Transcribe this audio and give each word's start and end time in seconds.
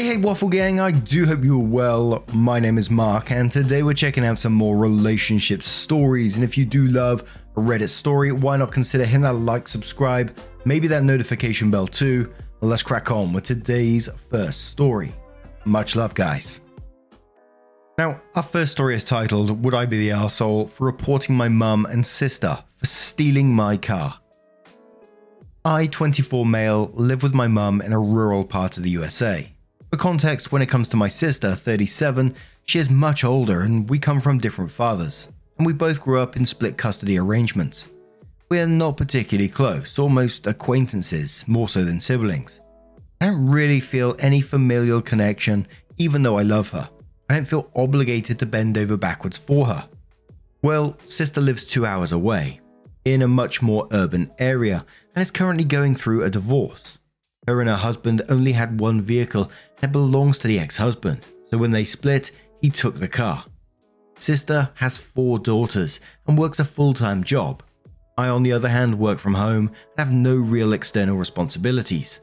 Hey, 0.00 0.06
hey, 0.06 0.16
Waffle 0.16 0.48
Gang, 0.48 0.80
I 0.80 0.92
do 0.92 1.26
hope 1.26 1.44
you're 1.44 1.58
well. 1.58 2.24
My 2.32 2.58
name 2.58 2.78
is 2.78 2.88
Mark, 2.88 3.30
and 3.30 3.52
today 3.52 3.82
we're 3.82 3.92
checking 3.92 4.24
out 4.24 4.38
some 4.38 4.54
more 4.54 4.78
relationship 4.78 5.62
stories. 5.62 6.36
And 6.36 6.42
if 6.42 6.56
you 6.56 6.64
do 6.64 6.88
love 6.88 7.30
a 7.54 7.60
Reddit 7.60 7.90
story, 7.90 8.32
why 8.32 8.56
not 8.56 8.72
consider 8.72 9.04
hitting 9.04 9.20
that 9.20 9.34
like, 9.34 9.68
subscribe, 9.68 10.34
maybe 10.64 10.86
that 10.86 11.02
notification 11.02 11.70
bell 11.70 11.86
too? 11.86 12.32
Well, 12.62 12.70
let's 12.70 12.82
crack 12.82 13.10
on 13.10 13.34
with 13.34 13.44
today's 13.44 14.08
first 14.30 14.70
story. 14.70 15.14
Much 15.66 15.96
love, 15.96 16.14
guys. 16.14 16.62
Now, 17.98 18.22
our 18.34 18.42
first 18.42 18.72
story 18.72 18.94
is 18.94 19.04
titled 19.04 19.62
Would 19.62 19.74
I 19.74 19.84
Be 19.84 19.98
the 19.98 20.14
Arsehole 20.16 20.70
for 20.70 20.86
Reporting 20.86 21.36
My 21.36 21.50
Mum 21.50 21.84
and 21.84 22.06
Sister 22.06 22.58
for 22.78 22.86
Stealing 22.86 23.54
My 23.54 23.76
Car? 23.76 24.18
I, 25.66 25.88
24 25.88 26.46
male, 26.46 26.90
live 26.94 27.22
with 27.22 27.34
my 27.34 27.48
mum 27.48 27.82
in 27.82 27.92
a 27.92 28.00
rural 28.00 28.46
part 28.46 28.78
of 28.78 28.82
the 28.82 28.90
USA. 28.92 29.52
For 29.90 29.96
context, 29.96 30.52
when 30.52 30.62
it 30.62 30.68
comes 30.68 30.88
to 30.90 30.96
my 30.96 31.08
sister, 31.08 31.52
37, 31.56 32.36
she 32.64 32.78
is 32.78 32.88
much 32.90 33.24
older 33.24 33.62
and 33.62 33.90
we 33.90 33.98
come 33.98 34.20
from 34.20 34.38
different 34.38 34.70
fathers, 34.70 35.28
and 35.58 35.66
we 35.66 35.72
both 35.72 36.00
grew 36.00 36.20
up 36.20 36.36
in 36.36 36.46
split 36.46 36.78
custody 36.78 37.18
arrangements. 37.18 37.88
We 38.48 38.60
are 38.60 38.68
not 38.68 38.96
particularly 38.96 39.48
close, 39.48 39.98
almost 39.98 40.46
acquaintances, 40.46 41.44
more 41.48 41.68
so 41.68 41.84
than 41.84 42.00
siblings. 42.00 42.60
I 43.20 43.26
don't 43.26 43.50
really 43.50 43.80
feel 43.80 44.14
any 44.20 44.40
familial 44.40 45.02
connection, 45.02 45.66
even 45.98 46.22
though 46.22 46.38
I 46.38 46.42
love 46.42 46.70
her. 46.70 46.88
I 47.28 47.34
don't 47.34 47.44
feel 47.44 47.68
obligated 47.74 48.38
to 48.38 48.46
bend 48.46 48.78
over 48.78 48.96
backwards 48.96 49.38
for 49.38 49.66
her. 49.66 49.88
Well, 50.62 50.96
sister 51.06 51.40
lives 51.40 51.64
two 51.64 51.84
hours 51.84 52.12
away, 52.12 52.60
in 53.04 53.22
a 53.22 53.28
much 53.28 53.60
more 53.60 53.88
urban 53.90 54.30
area, 54.38 54.86
and 55.16 55.22
is 55.22 55.32
currently 55.32 55.64
going 55.64 55.96
through 55.96 56.22
a 56.22 56.30
divorce. 56.30 56.99
Her 57.50 57.60
and 57.60 57.68
her 57.68 57.74
husband 57.74 58.22
only 58.28 58.52
had 58.52 58.78
one 58.78 59.00
vehicle 59.00 59.50
that 59.80 59.90
belongs 59.90 60.38
to 60.38 60.46
the 60.46 60.60
ex 60.60 60.76
husband, 60.76 61.18
so 61.50 61.58
when 61.58 61.72
they 61.72 61.82
split, 61.82 62.30
he 62.60 62.70
took 62.70 62.94
the 62.94 63.08
car. 63.08 63.44
Sister 64.20 64.70
has 64.74 64.96
four 64.96 65.40
daughters 65.40 65.98
and 66.28 66.38
works 66.38 66.60
a 66.60 66.64
full 66.64 66.94
time 66.94 67.24
job. 67.24 67.64
I, 68.16 68.28
on 68.28 68.44
the 68.44 68.52
other 68.52 68.68
hand, 68.68 68.94
work 68.94 69.18
from 69.18 69.34
home 69.34 69.66
and 69.66 69.98
have 69.98 70.12
no 70.12 70.36
real 70.36 70.74
external 70.74 71.16
responsibilities. 71.16 72.20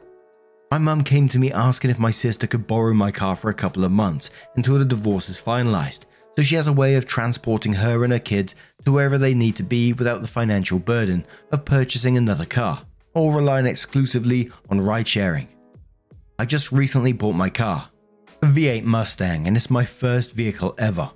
My 0.72 0.78
mum 0.78 1.04
came 1.04 1.28
to 1.28 1.40
me 1.40 1.52
asking 1.52 1.92
if 1.92 2.00
my 2.00 2.12
sister 2.12 2.48
could 2.48 2.66
borrow 2.66 2.94
my 2.94 3.12
car 3.12 3.36
for 3.36 3.50
a 3.50 3.62
couple 3.62 3.84
of 3.84 3.92
months 3.92 4.30
until 4.56 4.80
the 4.80 4.86
divorce 4.86 5.28
is 5.28 5.42
finalised, 5.42 6.06
so 6.38 6.42
she 6.42 6.56
has 6.56 6.68
a 6.68 6.80
way 6.82 6.96
of 6.96 7.06
transporting 7.06 7.74
her 7.74 8.06
and 8.06 8.14
her 8.14 8.20
kids 8.20 8.56
to 8.86 8.94
wherever 8.94 9.18
they 9.18 9.34
need 9.34 9.58
to 9.58 9.64
be 9.64 9.92
without 9.92 10.22
the 10.22 10.28
financial 10.30 10.80
burden 10.80 11.26
of 11.52 11.66
purchasing 11.66 12.16
another 12.16 12.46
car 12.46 12.82
or 13.18 13.34
relying 13.34 13.66
exclusively 13.66 14.52
on 14.70 14.80
ride 14.80 15.08
sharing. 15.08 15.48
I 16.40 16.46
just 16.46 16.72
recently 16.72 17.14
bought 17.14 17.34
my 17.34 17.50
car, 17.50 17.90
a 18.44 18.46
V8 18.46 18.84
Mustang, 18.84 19.48
and 19.48 19.58
it's 19.58 19.72
my 19.72 19.84
first 19.84 20.34
vehicle 20.34 20.76
ever. 20.78 21.10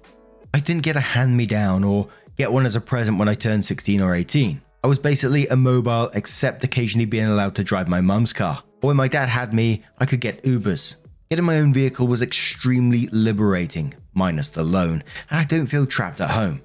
I 0.53 0.59
didn't 0.59 0.81
get 0.81 0.95
a 0.95 0.99
hand 1.01 1.37
me 1.37 1.45
down 1.45 1.83
or 1.83 2.07
get 2.37 2.51
one 2.51 2.65
as 2.65 2.75
a 2.75 2.81
present 2.81 3.19
when 3.19 3.29
I 3.29 3.35
turned 3.35 3.63
16 3.63 4.01
or 4.01 4.15
18. 4.15 4.59
I 4.83 4.87
was 4.87 4.97
basically 4.97 5.47
immobile 5.47 6.09
except 6.15 6.63
occasionally 6.63 7.05
being 7.05 7.27
allowed 7.27 7.55
to 7.55 7.63
drive 7.63 7.87
my 7.87 8.01
mum's 8.01 8.33
car. 8.33 8.63
Or 8.81 8.87
when 8.87 8.97
my 8.97 9.07
dad 9.07 9.29
had 9.29 9.53
me, 9.53 9.83
I 9.99 10.07
could 10.07 10.21
get 10.21 10.43
Ubers. 10.43 10.95
Getting 11.29 11.45
my 11.45 11.59
own 11.59 11.71
vehicle 11.71 12.07
was 12.07 12.23
extremely 12.23 13.07
liberating, 13.11 13.93
minus 14.15 14.49
the 14.49 14.63
loan, 14.63 15.03
and 15.29 15.39
I 15.39 15.43
don't 15.43 15.67
feel 15.67 15.85
trapped 15.85 16.19
at 16.19 16.31
home. 16.31 16.63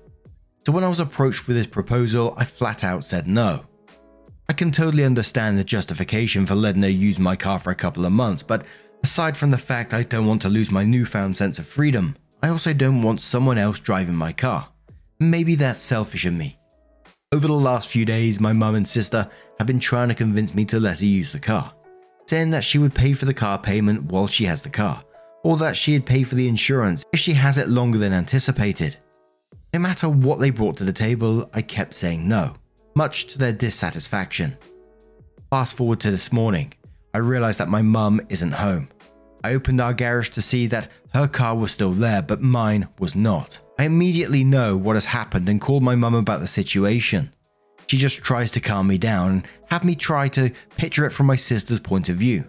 So 0.65 0.73
when 0.73 0.83
I 0.83 0.89
was 0.89 0.99
approached 0.99 1.47
with 1.47 1.57
this 1.57 1.67
proposal, 1.67 2.35
I 2.39 2.45
flat 2.45 2.83
out 2.83 3.05
said 3.05 3.29
no. 3.29 3.67
I 4.49 4.53
can 4.53 4.71
totally 4.71 5.05
understand 5.05 5.59
the 5.59 5.65
justification 5.65 6.47
for 6.47 6.55
letting 6.55 6.83
her 6.83 6.89
use 6.89 7.19
my 7.19 7.35
car 7.35 7.59
for 7.59 7.71
a 7.71 7.77
couple 7.77 8.07
of 8.07 8.13
months, 8.13 8.45
but 8.45 8.65
aside 9.03 9.37
from 9.37 9.51
the 9.51 9.59
fact 9.59 9.93
I 9.93 10.05
don't 10.05 10.27
want 10.27 10.41
to 10.43 10.49
lose 10.49 10.71
my 10.71 10.85
newfound 10.85 11.37
sense 11.37 11.59
of 11.59 11.67
freedom, 11.67 12.17
I 12.43 12.49
also 12.51 12.73
don't 12.73 13.03
want 13.03 13.21
someone 13.21 13.59
else 13.59 13.81
driving 13.81 14.15
my 14.15 14.33
car. 14.33 14.69
Maybe 15.19 15.57
that's 15.57 15.83
selfish 15.83 16.27
of 16.27 16.35
me. 16.35 16.59
Over 17.33 17.49
the 17.49 17.55
last 17.55 17.89
few 17.89 18.05
days, 18.05 18.39
my 18.39 18.53
mum 18.53 18.77
and 18.77 18.87
sister 18.87 19.29
have 19.59 19.67
been 19.67 19.81
trying 19.81 20.09
to 20.09 20.15
convince 20.15 20.55
me 20.55 20.65
to 20.67 20.79
let 20.79 21.01
her 21.01 21.07
use 21.07 21.33
the 21.33 21.41
car, 21.41 21.75
saying 22.29 22.51
that 22.51 22.63
she 22.63 22.79
would 22.79 22.95
pay 22.95 23.15
for 23.15 23.25
the 23.25 23.35
car 23.35 23.59
payment 23.59 24.05
while 24.05 24.29
she 24.29 24.45
has 24.45 24.63
the 24.63 24.71
car, 24.71 25.01
or 25.43 25.57
that 25.57 25.77
she'd 25.77 26.07
pay 26.07 26.23
for 26.23 26.37
the 26.37 26.47
insurance 26.47 27.05
if 27.13 27.19
she 27.19 27.33
has 27.33 27.59
it 27.59 27.69
longer 27.69 27.99
than 27.99 28.13
anticipated. 28.13 28.97
No 29.75 29.81
matter 29.81 30.09
what 30.09 30.39
they 30.39 30.51
brought 30.51 30.77
to 30.77 30.85
the 30.85 30.93
table, 30.93 31.51
I 31.53 31.63
kept 31.63 31.95
saying 31.95 32.29
no 32.29 32.55
much 32.97 33.27
to 33.27 33.39
their 33.39 33.53
dissatisfaction. 33.53 34.57
Fast 35.51 35.77
forward 35.77 36.01
to 36.01 36.11
this 36.11 36.33
morning, 36.33 36.73
I 37.15 37.19
realised 37.19 37.59
that 37.61 37.69
my 37.69 37.83
mum 37.83 38.21
isn't 38.31 38.53
home. 38.53 38.89
I 39.45 39.53
opened 39.53 39.81
our 39.81 39.95
garage 39.95 40.31
to 40.31 40.43
see 40.43 40.67
that 40.69 40.89
her 41.13 41.29
car 41.29 41.55
was 41.55 41.71
still 41.71 41.93
there, 41.93 42.23
but 42.23 42.41
mine 42.41 42.89
was 42.99 43.15
not. 43.15 43.61
I 43.79 43.85
immediately 43.85 44.43
know 44.43 44.77
what 44.77 44.97
has 44.97 45.05
happened 45.05 45.49
and 45.49 45.61
called 45.61 45.83
my 45.83 45.95
mum 45.95 46.15
about 46.15 46.41
the 46.41 46.49
situation. 46.49 47.33
She 47.87 47.99
just 47.99 48.19
tries 48.19 48.51
to 48.53 48.61
calm 48.61 48.89
me 48.89 48.99
down 48.99 49.31
and 49.31 49.49
have 49.71 49.85
me 49.85 49.95
try 49.95 50.29
to 50.31 50.51
picture 50.77 51.07
it 51.07 51.13
from 51.13 51.27
my 51.27 51.37
sister's 51.37 51.79
point 51.79 52.09
of 52.09 52.17
view. 52.17 52.45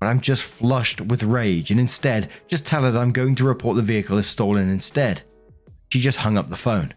But 0.00 0.06
I'm 0.06 0.20
just 0.20 0.42
flushed 0.42 1.00
with 1.02 1.22
rage 1.22 1.70
and 1.70 1.78
instead 1.78 2.30
just 2.48 2.66
tell 2.66 2.82
her 2.82 2.90
that 2.90 3.00
I'm 3.00 3.12
going 3.12 3.34
to 3.36 3.44
report 3.44 3.76
the 3.76 3.82
vehicle 3.82 4.18
as 4.18 4.26
stolen 4.26 4.68
instead. 4.68 5.22
She 5.92 6.00
just 6.00 6.18
hung 6.18 6.36
up 6.36 6.48
the 6.48 6.56
phone. 6.56 6.94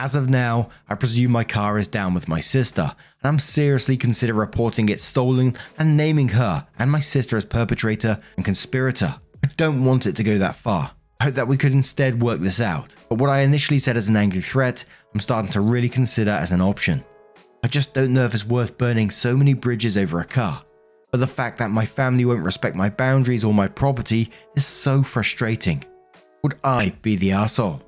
As 0.00 0.14
of 0.14 0.30
now, 0.30 0.70
I 0.88 0.94
presume 0.94 1.30
my 1.30 1.44
car 1.44 1.76
is 1.76 1.86
down 1.86 2.14
with 2.14 2.26
my 2.26 2.40
sister, 2.40 2.80
and 2.80 3.28
I'm 3.28 3.38
seriously 3.38 3.98
considering 3.98 4.38
reporting 4.38 4.88
it 4.88 4.98
stolen 4.98 5.58
and 5.76 5.94
naming 5.94 6.28
her 6.28 6.66
and 6.78 6.90
my 6.90 7.00
sister 7.00 7.36
as 7.36 7.44
perpetrator 7.44 8.18
and 8.36 8.42
conspirator. 8.42 9.14
I 9.44 9.48
don't 9.58 9.84
want 9.84 10.06
it 10.06 10.16
to 10.16 10.22
go 10.22 10.38
that 10.38 10.56
far. 10.56 10.90
I 11.20 11.24
hope 11.24 11.34
that 11.34 11.48
we 11.48 11.58
could 11.58 11.72
instead 11.72 12.22
work 12.22 12.40
this 12.40 12.62
out. 12.62 12.94
But 13.10 13.18
what 13.18 13.28
I 13.28 13.40
initially 13.40 13.78
said 13.78 13.98
as 13.98 14.08
an 14.08 14.16
angry 14.16 14.40
threat, 14.40 14.82
I'm 15.12 15.20
starting 15.20 15.52
to 15.52 15.60
really 15.60 15.90
consider 15.90 16.30
as 16.30 16.50
an 16.50 16.62
option. 16.62 17.04
I 17.62 17.68
just 17.68 17.92
don't 17.92 18.14
know 18.14 18.24
if 18.24 18.32
it's 18.32 18.46
worth 18.46 18.78
burning 18.78 19.10
so 19.10 19.36
many 19.36 19.52
bridges 19.52 19.98
over 19.98 20.20
a 20.20 20.24
car. 20.24 20.64
But 21.10 21.20
the 21.20 21.26
fact 21.26 21.58
that 21.58 21.72
my 21.72 21.84
family 21.84 22.24
won't 22.24 22.42
respect 22.42 22.74
my 22.74 22.88
boundaries 22.88 23.44
or 23.44 23.52
my 23.52 23.68
property 23.68 24.30
is 24.56 24.64
so 24.64 25.02
frustrating. 25.02 25.84
Would 26.42 26.58
I 26.64 26.94
be 27.02 27.16
the 27.16 27.32
asshole? 27.32 27.82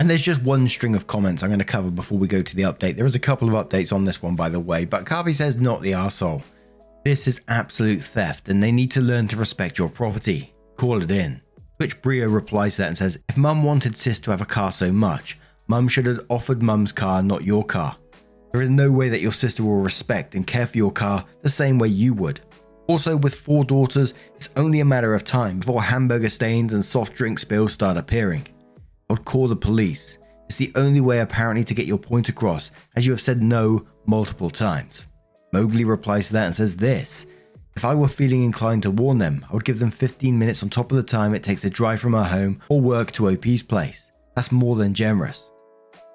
And 0.00 0.08
there's 0.08 0.22
just 0.22 0.42
one 0.42 0.66
string 0.66 0.94
of 0.94 1.06
comments 1.06 1.42
I'm 1.42 1.50
going 1.50 1.58
to 1.58 1.64
cover 1.64 1.90
before 1.90 2.16
we 2.16 2.26
go 2.26 2.40
to 2.40 2.56
the 2.56 2.62
update. 2.62 2.96
There 2.96 3.04
is 3.04 3.14
a 3.14 3.20
couple 3.20 3.54
of 3.54 3.68
updates 3.68 3.92
on 3.92 4.06
this 4.06 4.22
one, 4.22 4.34
by 4.34 4.48
the 4.48 4.58
way, 4.58 4.86
but 4.86 5.04
Carby 5.04 5.34
says 5.34 5.58
not 5.58 5.82
the 5.82 5.92
arsehole. 5.92 6.42
This 7.04 7.28
is 7.28 7.42
absolute 7.48 8.00
theft, 8.00 8.48
and 8.48 8.62
they 8.62 8.72
need 8.72 8.90
to 8.92 9.02
learn 9.02 9.28
to 9.28 9.36
respect 9.36 9.76
your 9.76 9.90
property. 9.90 10.54
Call 10.78 11.02
it 11.02 11.10
in. 11.10 11.42
Which 11.76 12.00
Brio 12.00 12.30
replies 12.30 12.76
to 12.76 12.82
that 12.82 12.88
and 12.88 12.96
says, 12.96 13.18
If 13.28 13.36
mum 13.36 13.62
wanted 13.62 13.94
sis 13.94 14.18
to 14.20 14.30
have 14.30 14.40
a 14.40 14.46
car 14.46 14.72
so 14.72 14.90
much, 14.90 15.38
mum 15.66 15.86
should 15.86 16.06
have 16.06 16.24
offered 16.30 16.62
mum's 16.62 16.92
car, 16.92 17.22
not 17.22 17.44
your 17.44 17.64
car. 17.64 17.94
There 18.52 18.62
is 18.62 18.70
no 18.70 18.90
way 18.90 19.10
that 19.10 19.20
your 19.20 19.32
sister 19.32 19.62
will 19.62 19.82
respect 19.82 20.34
and 20.34 20.46
care 20.46 20.66
for 20.66 20.78
your 20.78 20.92
car 20.92 21.26
the 21.42 21.50
same 21.50 21.78
way 21.78 21.88
you 21.88 22.14
would. 22.14 22.40
Also, 22.86 23.18
with 23.18 23.34
four 23.34 23.64
daughters, 23.64 24.14
it's 24.34 24.48
only 24.56 24.80
a 24.80 24.84
matter 24.84 25.12
of 25.12 25.24
time 25.24 25.58
before 25.58 25.82
hamburger 25.82 26.30
stains 26.30 26.72
and 26.72 26.82
soft 26.82 27.12
drink 27.12 27.38
spills 27.38 27.74
start 27.74 27.98
appearing. 27.98 28.48
I 29.10 29.14
would 29.14 29.24
call 29.24 29.48
the 29.48 29.56
police. 29.56 30.18
It's 30.46 30.56
the 30.56 30.70
only 30.76 31.00
way 31.00 31.18
apparently 31.18 31.64
to 31.64 31.74
get 31.74 31.86
your 31.86 31.98
point 31.98 32.28
across, 32.28 32.70
as 32.94 33.04
you 33.04 33.12
have 33.12 33.20
said 33.20 33.42
no 33.42 33.84
multiple 34.06 34.50
times. 34.50 35.08
Mowgli 35.52 35.84
replies 35.84 36.28
to 36.28 36.34
that 36.34 36.46
and 36.46 36.54
says 36.54 36.76
this 36.76 37.26
If 37.74 37.84
I 37.84 37.92
were 37.92 38.06
feeling 38.06 38.44
inclined 38.44 38.84
to 38.84 38.90
warn 38.92 39.18
them, 39.18 39.44
I 39.50 39.54
would 39.54 39.64
give 39.64 39.80
them 39.80 39.90
15 39.90 40.38
minutes 40.38 40.62
on 40.62 40.70
top 40.70 40.92
of 40.92 40.96
the 40.96 41.02
time 41.02 41.34
it 41.34 41.42
takes 41.42 41.62
to 41.62 41.70
drive 41.70 42.00
from 42.00 42.12
her 42.12 42.22
home 42.22 42.62
or 42.68 42.80
work 42.80 43.10
to 43.12 43.30
OP's 43.30 43.64
place. 43.64 44.12
That's 44.36 44.52
more 44.52 44.76
than 44.76 44.94
generous. 44.94 45.50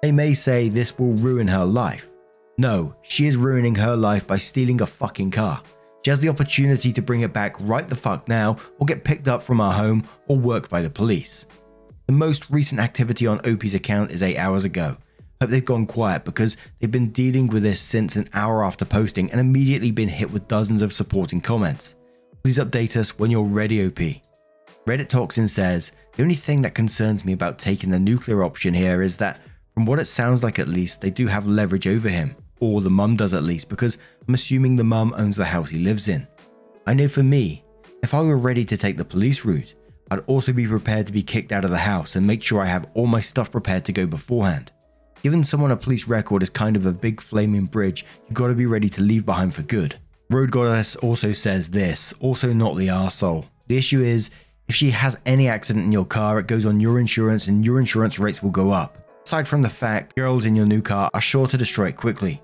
They 0.00 0.10
may 0.10 0.32
say 0.32 0.70
this 0.70 0.98
will 0.98 1.12
ruin 1.12 1.48
her 1.48 1.66
life. 1.66 2.08
No, 2.56 2.96
she 3.02 3.26
is 3.26 3.36
ruining 3.36 3.74
her 3.74 3.94
life 3.94 4.26
by 4.26 4.38
stealing 4.38 4.80
a 4.80 4.86
fucking 4.86 5.32
car. 5.32 5.62
She 6.02 6.10
has 6.10 6.20
the 6.20 6.30
opportunity 6.30 6.94
to 6.94 7.02
bring 7.02 7.20
it 7.20 7.34
back 7.34 7.56
right 7.60 7.86
the 7.86 7.94
fuck 7.94 8.26
now 8.26 8.56
or 8.78 8.86
get 8.86 9.04
picked 9.04 9.28
up 9.28 9.42
from 9.42 9.58
her 9.58 9.72
home 9.72 10.08
or 10.28 10.38
work 10.38 10.70
by 10.70 10.80
the 10.80 10.88
police. 10.88 11.44
The 12.06 12.12
most 12.12 12.48
recent 12.50 12.80
activity 12.80 13.26
on 13.26 13.40
OP's 13.40 13.74
account 13.74 14.12
is 14.12 14.22
8 14.22 14.36
hours 14.36 14.64
ago. 14.64 14.96
Hope 15.40 15.50
they've 15.50 15.64
gone 15.64 15.86
quiet 15.86 16.24
because 16.24 16.56
they've 16.78 16.90
been 16.90 17.10
dealing 17.10 17.48
with 17.48 17.64
this 17.64 17.80
since 17.80 18.14
an 18.14 18.28
hour 18.32 18.64
after 18.64 18.84
posting 18.84 19.28
and 19.32 19.40
immediately 19.40 19.90
been 19.90 20.08
hit 20.08 20.30
with 20.30 20.46
dozens 20.46 20.82
of 20.82 20.92
supporting 20.92 21.40
comments. 21.40 21.96
Please 22.44 22.58
update 22.58 22.96
us 22.96 23.18
when 23.18 23.32
you're 23.32 23.42
ready, 23.42 23.84
OP. 23.84 24.22
Reddit 24.86 25.08
Toxin 25.08 25.48
says, 25.48 25.90
The 26.12 26.22
only 26.22 26.36
thing 26.36 26.62
that 26.62 26.76
concerns 26.76 27.24
me 27.24 27.32
about 27.32 27.58
taking 27.58 27.90
the 27.90 27.98
nuclear 27.98 28.44
option 28.44 28.72
here 28.72 29.02
is 29.02 29.16
that, 29.16 29.40
from 29.74 29.84
what 29.84 29.98
it 29.98 30.04
sounds 30.04 30.44
like 30.44 30.60
at 30.60 30.68
least, 30.68 31.00
they 31.00 31.10
do 31.10 31.26
have 31.26 31.48
leverage 31.48 31.88
over 31.88 32.08
him. 32.08 32.36
Or 32.60 32.80
the 32.80 32.88
mum 32.88 33.16
does 33.16 33.34
at 33.34 33.42
least, 33.42 33.68
because 33.68 33.98
I'm 34.28 34.34
assuming 34.34 34.76
the 34.76 34.84
mum 34.84 35.12
owns 35.16 35.36
the 35.36 35.44
house 35.44 35.70
he 35.70 35.78
lives 35.80 36.06
in. 36.06 36.26
I 36.86 36.94
know 36.94 37.08
for 37.08 37.24
me, 37.24 37.64
if 38.04 38.14
I 38.14 38.22
were 38.22 38.38
ready 38.38 38.64
to 38.64 38.76
take 38.76 38.96
the 38.96 39.04
police 39.04 39.44
route, 39.44 39.74
I'd 40.10 40.20
also 40.26 40.52
be 40.52 40.66
prepared 40.66 41.06
to 41.06 41.12
be 41.12 41.22
kicked 41.22 41.52
out 41.52 41.64
of 41.64 41.70
the 41.70 41.78
house 41.78 42.16
and 42.16 42.26
make 42.26 42.42
sure 42.42 42.60
I 42.60 42.66
have 42.66 42.88
all 42.94 43.06
my 43.06 43.20
stuff 43.20 43.50
prepared 43.50 43.84
to 43.86 43.92
go 43.92 44.06
beforehand. 44.06 44.70
Giving 45.22 45.42
someone 45.42 45.72
a 45.72 45.76
police 45.76 46.06
record 46.06 46.42
is 46.42 46.50
kind 46.50 46.76
of 46.76 46.86
a 46.86 46.92
big 46.92 47.20
flaming 47.20 47.64
bridge 47.64 48.04
you 48.28 48.34
gotta 48.34 48.54
be 48.54 48.66
ready 48.66 48.88
to 48.90 49.00
leave 49.00 49.26
behind 49.26 49.54
for 49.54 49.62
good. 49.62 49.96
Road 50.30 50.50
Goddess 50.50 50.96
also 50.96 51.32
says 51.32 51.70
this, 51.70 52.12
also 52.20 52.52
not 52.52 52.76
the 52.76 52.88
arsehole. 52.88 53.46
The 53.68 53.76
issue 53.76 54.02
is, 54.02 54.30
if 54.68 54.74
she 54.74 54.90
has 54.90 55.16
any 55.26 55.48
accident 55.48 55.84
in 55.84 55.92
your 55.92 56.04
car, 56.04 56.38
it 56.38 56.46
goes 56.46 56.66
on 56.66 56.80
your 56.80 56.98
insurance 57.00 57.46
and 57.46 57.64
your 57.64 57.78
insurance 57.78 58.18
rates 58.18 58.42
will 58.42 58.50
go 58.50 58.70
up. 58.70 58.98
Aside 59.24 59.48
from 59.48 59.62
the 59.62 59.68
fact 59.68 60.14
girls 60.14 60.46
in 60.46 60.54
your 60.54 60.66
new 60.66 60.82
car 60.82 61.10
are 61.14 61.20
sure 61.20 61.46
to 61.48 61.56
destroy 61.56 61.88
it 61.88 61.96
quickly. 61.96 62.40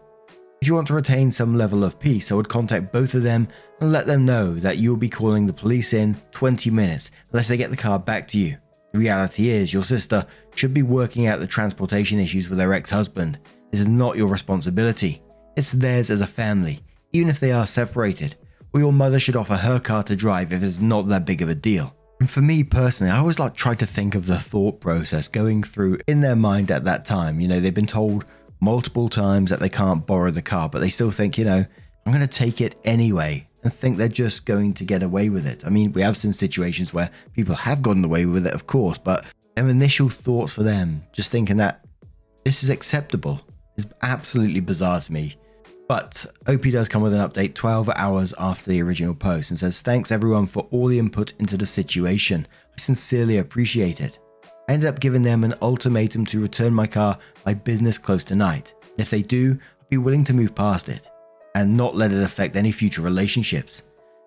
If 0.62 0.69
you 0.69 0.76
want 0.76 0.87
to 0.87 0.94
retain 0.94 1.32
some 1.32 1.56
level 1.56 1.82
of 1.82 1.99
peace, 1.99 2.31
I 2.31 2.37
would 2.37 2.49
contact 2.49 2.93
both 2.93 3.17
of 3.17 3.25
them 3.25 3.49
and 3.81 3.91
let 3.91 4.06
them 4.06 4.25
know 4.25 4.55
that 4.55 4.79
you'll 4.79 4.97
be 4.97 5.09
calling 5.09 5.44
the 5.44 5.53
police 5.53 5.93
in 5.93 6.14
20 6.31 6.70
minutes 6.70 7.11
unless 7.32 7.49
they 7.49 7.56
get 7.56 7.70
the 7.70 7.76
car 7.76 7.99
back 7.99 8.29
to 8.29 8.38
you. 8.38 8.56
The 8.93 9.00
reality 9.00 9.50
is, 9.50 9.75
your 9.75 9.82
sister 9.82 10.25
should 10.55 10.73
be 10.73 10.82
working 10.82 11.26
out 11.26 11.41
the 11.41 11.49
transportation 11.49 12.20
issues 12.20 12.49
with 12.49 12.61
her 12.61 12.73
ex 12.75 12.91
husband. 12.91 13.41
This 13.73 13.81
is 13.81 13.88
not 13.88 14.17
your 14.17 14.29
responsibility, 14.29 15.20
it's 15.56 15.73
theirs 15.73 16.11
as 16.11 16.20
a 16.20 16.29
family, 16.29 16.79
even 17.12 17.29
if 17.29 17.41
they 17.41 17.50
are 17.50 17.67
separated. 17.67 18.37
Or 18.73 18.79
your 18.79 18.93
mother 18.93 19.19
should 19.19 19.35
offer 19.35 19.56
her 19.56 19.81
car 19.81 20.05
to 20.05 20.15
drive 20.15 20.53
if 20.53 20.62
it's 20.62 20.79
not 20.79 21.08
that 21.08 21.25
big 21.25 21.43
of 21.43 21.49
a 21.49 21.56
deal. 21.56 21.93
And 22.20 22.31
for 22.31 22.41
me 22.41 22.62
personally, 22.62 23.12
I 23.12 23.19
always 23.19 23.41
like 23.41 23.55
try 23.55 23.75
to 23.75 23.85
think 23.85 24.15
of 24.15 24.26
the 24.26 24.38
thought 24.38 24.81
process 24.81 25.26
going 25.26 25.65
through 25.65 25.99
in 26.06 26.20
their 26.20 26.37
mind 26.37 26.70
at 26.70 26.85
that 26.85 27.05
time. 27.05 27.41
You 27.41 27.49
know, 27.49 27.58
they've 27.58 27.75
been 27.75 27.85
told 27.85 28.26
multiple 28.62 29.09
times 29.09 29.50
that 29.50 29.59
they 29.59 29.69
can't 29.69 30.06
borrow 30.06 30.31
the 30.31 30.41
car, 30.41 30.69
but 30.69 30.79
they 30.79 30.88
still 30.88 31.11
think, 31.11 31.37
you 31.37 31.44
know, 31.44 31.67
I'm 32.06 32.12
going 32.12 32.26
to 32.26 32.29
take 32.29 32.61
it 32.61 32.81
anyway 32.85 33.47
and 33.64 33.73
think 33.73 33.97
they're 33.99 34.09
just 34.09 34.47
going 34.47 34.73
to 34.75 34.85
get 34.85 35.03
away 35.03 35.31
with 35.31 35.47
it. 35.47 35.67
I 35.67 35.69
mean, 35.69 35.93
we 35.93 36.03
have 36.03 36.17
seen 36.17 36.32
situations 36.32 36.94
where 36.94 37.11
people 37.35 37.56
have 37.56 37.82
gotten 37.82 38.05
away 38.05 38.25
with 38.25 38.47
it, 38.47 38.55
of 38.55 38.69
course, 38.69 38.99
but 38.99 39.25
their 39.56 39.69
initial 39.69 40.09
thoughts 40.09 40.53
for 40.53 40.62
them, 40.62 41.03
just 41.12 41.32
thinking 41.32 41.56
that 41.56 41.85
this 42.44 42.62
is 42.62 42.70
acceptable, 42.70 43.41
is 43.76 43.87
absolutely 44.03 44.61
bizarre 44.61 45.00
to 45.00 45.12
me. 45.12 45.37
But 45.88 46.25
OP 46.47 46.62
does 46.62 46.88
come 46.88 47.03
with 47.03 47.12
an 47.12 47.29
update 47.29 47.55
12 47.55 47.91
hours 47.97 48.32
after 48.38 48.70
the 48.70 48.81
original 48.81 49.15
post 49.15 49.50
and 49.50 49.58
says, 49.58 49.81
Thanks 49.81 50.12
everyone 50.12 50.47
for 50.47 50.69
all 50.70 50.87
the 50.87 50.99
input 50.99 51.32
into 51.41 51.56
the 51.56 51.67
situation. 51.67 52.47
I 52.73 52.81
sincerely 52.81 53.38
appreciate 53.38 54.00
it. 54.00 54.19
I 54.69 54.75
ended 54.75 54.88
up 54.88 55.00
giving 55.00 55.23
them 55.23 55.43
an 55.44 55.55
ultimatum 55.61 56.25
to 56.26 56.41
return 56.41 56.73
my 56.73 56.87
car 56.87 57.19
by 57.44 57.55
business 57.55 57.99
close 57.99 58.23
tonight. 58.23 58.75
And 58.82 59.00
if 59.00 59.11
they 59.11 59.23
do, 59.23 59.59
I'd 59.81 59.88
be 59.88 59.99
willing 59.99 60.25
to 60.25 60.35
move 60.35 60.55
past 60.55 60.88
it 60.88 61.11
and 61.55 61.76
not 61.76 61.97
let 61.97 62.12
it 62.12 62.23
affect 62.23 62.56
any 62.56 62.73
future 62.73 63.03
relationships. 63.03 63.82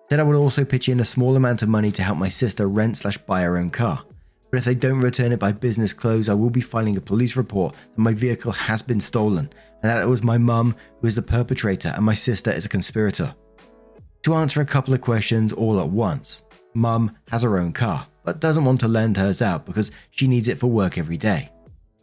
Said 0.08 0.20
I 0.20 0.22
would 0.22 0.36
also 0.36 0.64
pitch 0.64 0.88
in 0.88 1.00
a 1.00 1.04
small 1.04 1.36
amount 1.36 1.62
of 1.62 1.68
money 1.68 1.90
to 1.92 2.02
help 2.02 2.18
my 2.18 2.28
sister 2.28 2.68
rent 2.68 2.98
slash 2.98 3.16
buy 3.18 3.42
her 3.42 3.56
own 3.56 3.70
car. 3.70 4.04
But 4.50 4.58
if 4.58 4.64
they 4.64 4.74
don't 4.74 5.00
return 5.00 5.32
it 5.32 5.40
by 5.40 5.52
business 5.52 5.92
close, 5.92 6.28
I 6.28 6.34
will 6.34 6.50
be 6.50 6.60
filing 6.60 6.96
a 6.96 7.00
police 7.00 7.34
report 7.34 7.74
that 7.74 8.00
my 8.00 8.12
vehicle 8.12 8.52
has 8.52 8.82
been 8.82 9.00
stolen 9.00 9.50
and 9.82 9.90
that 9.90 10.02
it 10.02 10.08
was 10.08 10.22
my 10.22 10.38
mum 10.38 10.76
who 11.00 11.08
is 11.08 11.14
the 11.14 11.22
perpetrator 11.22 11.92
and 11.96 12.04
my 12.04 12.14
sister 12.14 12.52
is 12.52 12.64
a 12.64 12.68
conspirator. 12.68 13.34
To 14.22 14.34
answer 14.34 14.60
a 14.60 14.66
couple 14.66 14.94
of 14.94 15.00
questions 15.00 15.52
all 15.52 15.80
at 15.80 15.88
once, 15.88 16.42
mum 16.74 17.16
has 17.28 17.42
her 17.42 17.58
own 17.58 17.72
car 17.72 18.06
but 18.26 18.40
doesn't 18.40 18.64
want 18.64 18.80
to 18.80 18.88
lend 18.88 19.16
hers 19.16 19.40
out 19.40 19.64
because 19.64 19.92
she 20.10 20.26
needs 20.26 20.48
it 20.48 20.58
for 20.58 20.66
work 20.66 20.98
every 20.98 21.16
day. 21.16 21.48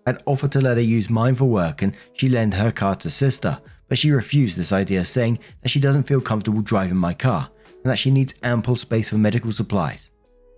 I'd 0.07 0.23
offered 0.25 0.53
to 0.53 0.61
let 0.61 0.77
her 0.77 0.83
use 0.83 1.09
mine 1.09 1.35
for 1.35 1.45
work 1.45 1.81
and 1.81 1.95
she 2.13 2.29
lend 2.29 2.53
her 2.53 2.71
car 2.71 2.95
to 2.95 3.09
sister, 3.09 3.59
but 3.89 3.97
she 3.97 4.09
refused 4.09 4.57
this 4.57 4.71
idea, 4.71 5.05
saying 5.05 5.37
that 5.61 5.69
she 5.69 5.81
doesn't 5.81 6.03
feel 6.03 6.21
comfortable 6.21 6.61
driving 6.61 6.95
my 6.95 7.13
car 7.13 7.49
and 7.65 7.91
that 7.91 7.97
she 7.97 8.09
needs 8.09 8.33
ample 8.41 8.77
space 8.77 9.09
for 9.09 9.17
medical 9.17 9.51
supplies. 9.51 10.11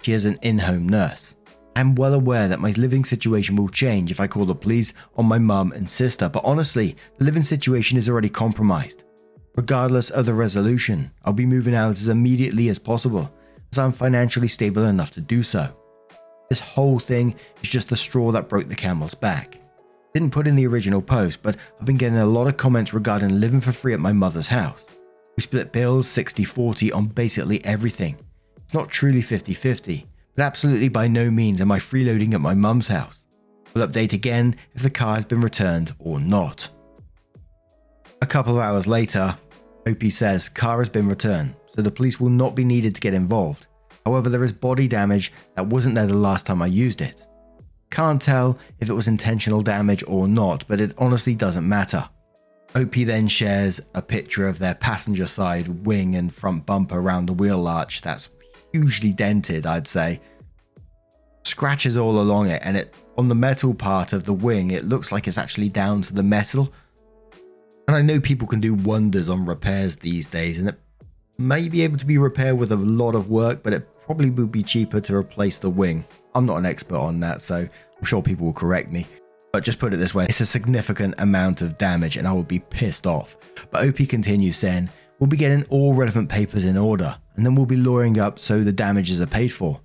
She 0.03 0.13
is 0.13 0.25
an 0.25 0.37
in 0.43 0.59
home 0.59 0.87
nurse. 0.87 1.35
I 1.75 1.81
am 1.81 1.95
well 1.95 2.13
aware 2.13 2.47
that 2.47 2.59
my 2.59 2.71
living 2.71 3.03
situation 3.03 3.55
will 3.55 3.67
change 3.67 4.11
if 4.11 4.19
I 4.19 4.27
call 4.27 4.45
the 4.45 4.55
police 4.55 4.93
on 5.17 5.25
my 5.25 5.39
mum 5.39 5.71
and 5.71 5.89
sister, 5.89 6.29
but 6.29 6.45
honestly, 6.45 6.95
the 7.17 7.25
living 7.25 7.43
situation 7.43 7.97
is 7.97 8.07
already 8.07 8.29
compromised. 8.29 9.03
Regardless 9.55 10.11
of 10.11 10.27
the 10.27 10.33
resolution, 10.33 11.11
I'll 11.23 11.33
be 11.33 11.45
moving 11.47 11.73
out 11.73 11.97
as 11.97 12.07
immediately 12.07 12.69
as 12.69 12.77
possible 12.77 13.31
as 13.75 13.79
I'm 13.79 13.91
financially 13.91 14.47
stable 14.47 14.85
enough 14.85 15.11
to 15.11 15.21
do 15.21 15.43
so. 15.43 15.69
This 16.49 16.61
whole 16.61 16.97
thing 16.97 17.35
is 17.61 17.69
just 17.69 17.89
the 17.89 17.97
straw 17.97 18.31
that 18.31 18.47
broke 18.47 18.69
the 18.69 18.75
camel's 18.75 19.15
back. 19.15 19.57
Didn't 20.13 20.31
put 20.31 20.47
in 20.47 20.55
the 20.55 20.65
original 20.67 21.01
post, 21.01 21.43
but 21.43 21.57
I've 21.77 21.85
been 21.85 21.97
getting 21.97 22.19
a 22.19 22.25
lot 22.25 22.47
of 22.47 22.55
comments 22.55 22.93
regarding 22.93 23.41
living 23.41 23.59
for 23.59 23.73
free 23.73 23.93
at 23.93 23.99
my 23.99 24.13
mother's 24.13 24.47
house. 24.47 24.87
We 25.35 25.43
split 25.43 25.73
bills 25.73 26.07
60 26.07 26.45
40 26.45 26.93
on 26.93 27.07
basically 27.07 27.63
everything. 27.65 28.17
It's 28.63 28.73
not 28.73 28.89
truly 28.89 29.21
50 29.21 29.53
50, 29.53 30.07
but 30.35 30.43
absolutely 30.43 30.87
by 30.87 31.09
no 31.09 31.29
means 31.29 31.59
am 31.59 31.71
I 31.71 31.79
freeloading 31.79 32.33
at 32.33 32.39
my 32.39 32.53
mum's 32.53 32.87
house. 32.87 33.25
We'll 33.73 33.85
update 33.85 34.13
again 34.13 34.55
if 34.73 34.83
the 34.83 34.89
car 34.89 35.15
has 35.15 35.25
been 35.25 35.41
returned 35.41 35.93
or 35.99 36.21
not. 36.21 36.69
A 38.21 38.25
couple 38.25 38.55
of 38.55 38.61
hours 38.61 38.87
later, 38.87 39.37
OP 39.85 40.03
says 40.11 40.47
car 40.47 40.77
has 40.77 40.87
been 40.87 41.09
returned 41.09 41.55
so 41.75 41.81
the 41.81 41.91
police 41.91 42.19
will 42.19 42.29
not 42.29 42.55
be 42.55 42.63
needed 42.63 42.95
to 42.95 43.01
get 43.01 43.13
involved. 43.13 43.67
However, 44.05 44.29
there 44.29 44.43
is 44.43 44.53
body 44.53 44.87
damage 44.87 45.33
that 45.55 45.67
wasn't 45.67 45.95
there 45.95 46.07
the 46.07 46.13
last 46.13 46.45
time 46.45 46.61
I 46.61 46.67
used 46.67 47.01
it. 47.01 47.25
Can't 47.89 48.21
tell 48.21 48.57
if 48.79 48.89
it 48.89 48.93
was 48.93 49.07
intentional 49.07 49.61
damage 49.61 50.03
or 50.07 50.27
not, 50.27 50.65
but 50.67 50.79
it 50.79 50.93
honestly 50.97 51.35
doesn't 51.35 51.67
matter. 51.67 52.07
OP 52.75 52.91
then 52.91 53.27
shares 53.27 53.79
a 53.93 54.01
picture 54.01 54.47
of 54.47 54.59
their 54.59 54.75
passenger 54.75 55.25
side 55.25 55.85
wing 55.85 56.15
and 56.15 56.33
front 56.33 56.65
bumper 56.65 56.99
around 56.99 57.25
the 57.25 57.33
wheel 57.33 57.67
arch 57.67 58.01
that's 58.01 58.29
hugely 58.73 59.13
dented, 59.13 59.65
I'd 59.65 59.87
say. 59.87 60.19
Scratches 61.43 61.97
all 61.97 62.19
along 62.19 62.49
it, 62.49 62.61
and 62.65 62.75
it 62.75 62.93
on 63.17 63.29
the 63.29 63.35
metal 63.35 63.73
part 63.73 64.11
of 64.11 64.25
the 64.25 64.33
wing, 64.33 64.71
it 64.71 64.83
looks 64.83 65.11
like 65.11 65.27
it's 65.27 65.37
actually 65.37 65.69
down 65.69 66.01
to 66.01 66.13
the 66.13 66.23
metal. 66.23 66.73
And 67.87 67.95
I 67.95 68.01
know 68.01 68.19
people 68.19 68.47
can 68.47 68.59
do 68.59 68.73
wonders 68.73 69.29
on 69.29 69.45
repairs 69.45 69.95
these 69.95 70.27
days, 70.27 70.57
and 70.57 70.67
it 70.67 70.79
may 71.37 71.67
be 71.67 71.81
able 71.81 71.97
to 71.97 72.05
be 72.05 72.17
repaired 72.17 72.57
with 72.57 72.71
a 72.71 72.77
lot 72.77 73.15
of 73.15 73.29
work, 73.29 73.63
but 73.63 73.73
it 73.73 73.87
probably 74.01 74.29
would 74.29 74.51
be 74.51 74.63
cheaper 74.63 74.99
to 75.01 75.15
replace 75.15 75.57
the 75.57 75.69
wing. 75.69 76.05
I'm 76.33 76.45
not 76.45 76.57
an 76.57 76.65
expert 76.65 76.97
on 76.97 77.19
that, 77.21 77.41
so 77.41 77.55
I'm 77.55 78.05
sure 78.05 78.21
people 78.21 78.45
will 78.45 78.53
correct 78.53 78.91
me. 78.91 79.07
But 79.51 79.63
just 79.63 79.79
put 79.79 79.93
it 79.93 79.97
this 79.97 80.13
way, 80.13 80.25
it's 80.27 80.41
a 80.41 80.45
significant 80.45 81.15
amount 81.17 81.61
of 81.61 81.77
damage 81.77 82.17
and 82.17 82.27
I 82.27 82.33
would 82.33 82.47
be 82.47 82.59
pissed 82.59 83.07
off. 83.07 83.37
But 83.71 83.87
OP 83.87 84.07
continues 84.09 84.57
saying, 84.57 84.89
We'll 85.19 85.27
be 85.27 85.37
getting 85.37 85.63
all 85.69 85.93
relevant 85.93 86.27
papers 86.27 86.65
in 86.65 86.77
order, 86.77 87.15
and 87.35 87.45
then 87.45 87.55
we'll 87.55 87.65
be 87.65 87.77
lawyering 87.77 88.19
up 88.19 88.37
so 88.37 88.61
the 88.61 88.73
damages 88.73 89.21
are 89.21 89.27
paid 89.27 89.47
for. 89.53 89.79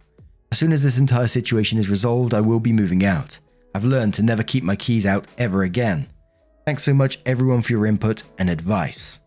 As 0.50 0.58
soon 0.58 0.72
as 0.72 0.82
this 0.82 0.98
entire 0.98 1.28
situation 1.28 1.78
is 1.78 1.88
resolved, 1.88 2.34
I 2.34 2.40
will 2.40 2.58
be 2.58 2.72
moving 2.72 3.04
out. 3.04 3.38
I've 3.72 3.84
learned 3.84 4.14
to 4.14 4.24
never 4.24 4.42
keep 4.42 4.64
my 4.64 4.74
keys 4.74 5.06
out 5.06 5.28
ever 5.38 5.62
again. 5.62 6.08
Thanks 6.66 6.82
so 6.82 6.92
much, 6.92 7.20
everyone, 7.24 7.62
for 7.62 7.72
your 7.72 7.86
input 7.86 8.24
and 8.38 8.50
advice. 8.50 9.19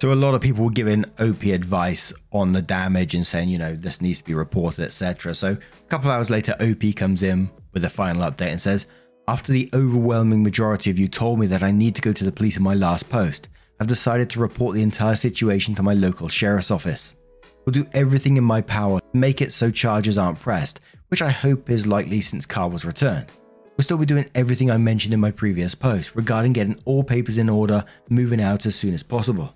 So 0.00 0.14
a 0.14 0.14
lot 0.14 0.34
of 0.34 0.40
people 0.40 0.64
were 0.64 0.70
giving 0.70 1.04
OP 1.18 1.42
advice 1.42 2.10
on 2.32 2.52
the 2.52 2.62
damage 2.62 3.14
and 3.14 3.26
saying, 3.26 3.50
you 3.50 3.58
know, 3.58 3.76
this 3.76 4.00
needs 4.00 4.20
to 4.20 4.24
be 4.24 4.32
reported, 4.32 4.86
etc. 4.86 5.34
So 5.34 5.52
a 5.52 5.88
couple 5.90 6.10
hours 6.10 6.30
later, 6.30 6.56
OP 6.58 6.96
comes 6.96 7.22
in 7.22 7.50
with 7.74 7.84
a 7.84 7.90
final 7.90 8.22
update 8.22 8.50
and 8.50 8.58
says, 8.58 8.86
after 9.28 9.52
the 9.52 9.68
overwhelming 9.74 10.42
majority 10.42 10.90
of 10.90 10.98
you 10.98 11.06
told 11.06 11.38
me 11.38 11.46
that 11.48 11.62
I 11.62 11.70
need 11.70 11.94
to 11.96 12.00
go 12.00 12.14
to 12.14 12.24
the 12.24 12.32
police 12.32 12.56
in 12.56 12.62
my 12.62 12.72
last 12.72 13.10
post, 13.10 13.50
I've 13.78 13.88
decided 13.88 14.30
to 14.30 14.40
report 14.40 14.74
the 14.74 14.82
entire 14.82 15.16
situation 15.16 15.74
to 15.74 15.82
my 15.82 15.92
local 15.92 16.28
sheriff's 16.28 16.70
office. 16.70 17.14
We'll 17.66 17.74
do 17.74 17.86
everything 17.92 18.38
in 18.38 18.44
my 18.44 18.62
power 18.62 19.00
to 19.00 19.06
make 19.12 19.42
it 19.42 19.52
so 19.52 19.70
charges 19.70 20.16
aren't 20.16 20.40
pressed, 20.40 20.80
which 21.08 21.20
I 21.20 21.28
hope 21.28 21.68
is 21.68 21.86
likely 21.86 22.22
since 22.22 22.46
car 22.46 22.70
was 22.70 22.86
returned. 22.86 23.26
We'll 23.76 23.84
still 23.84 23.98
be 23.98 24.06
doing 24.06 24.26
everything 24.34 24.70
I 24.70 24.78
mentioned 24.78 25.12
in 25.12 25.20
my 25.20 25.30
previous 25.30 25.74
post 25.74 26.16
regarding 26.16 26.54
getting 26.54 26.80
all 26.86 27.04
papers 27.04 27.36
in 27.36 27.50
order 27.50 27.84
moving 28.08 28.40
out 28.40 28.64
as 28.64 28.74
soon 28.74 28.94
as 28.94 29.02
possible. 29.02 29.54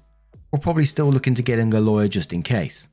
We're 0.55 0.61
probably 0.61 0.85
still 0.85 1.11
looking 1.11 1.35
to 1.35 1.43
getting 1.43 1.75
a 1.75 1.81
lawyer 1.81 2.07
just 2.07 2.33
in 2.33 2.41
case. 2.41 2.89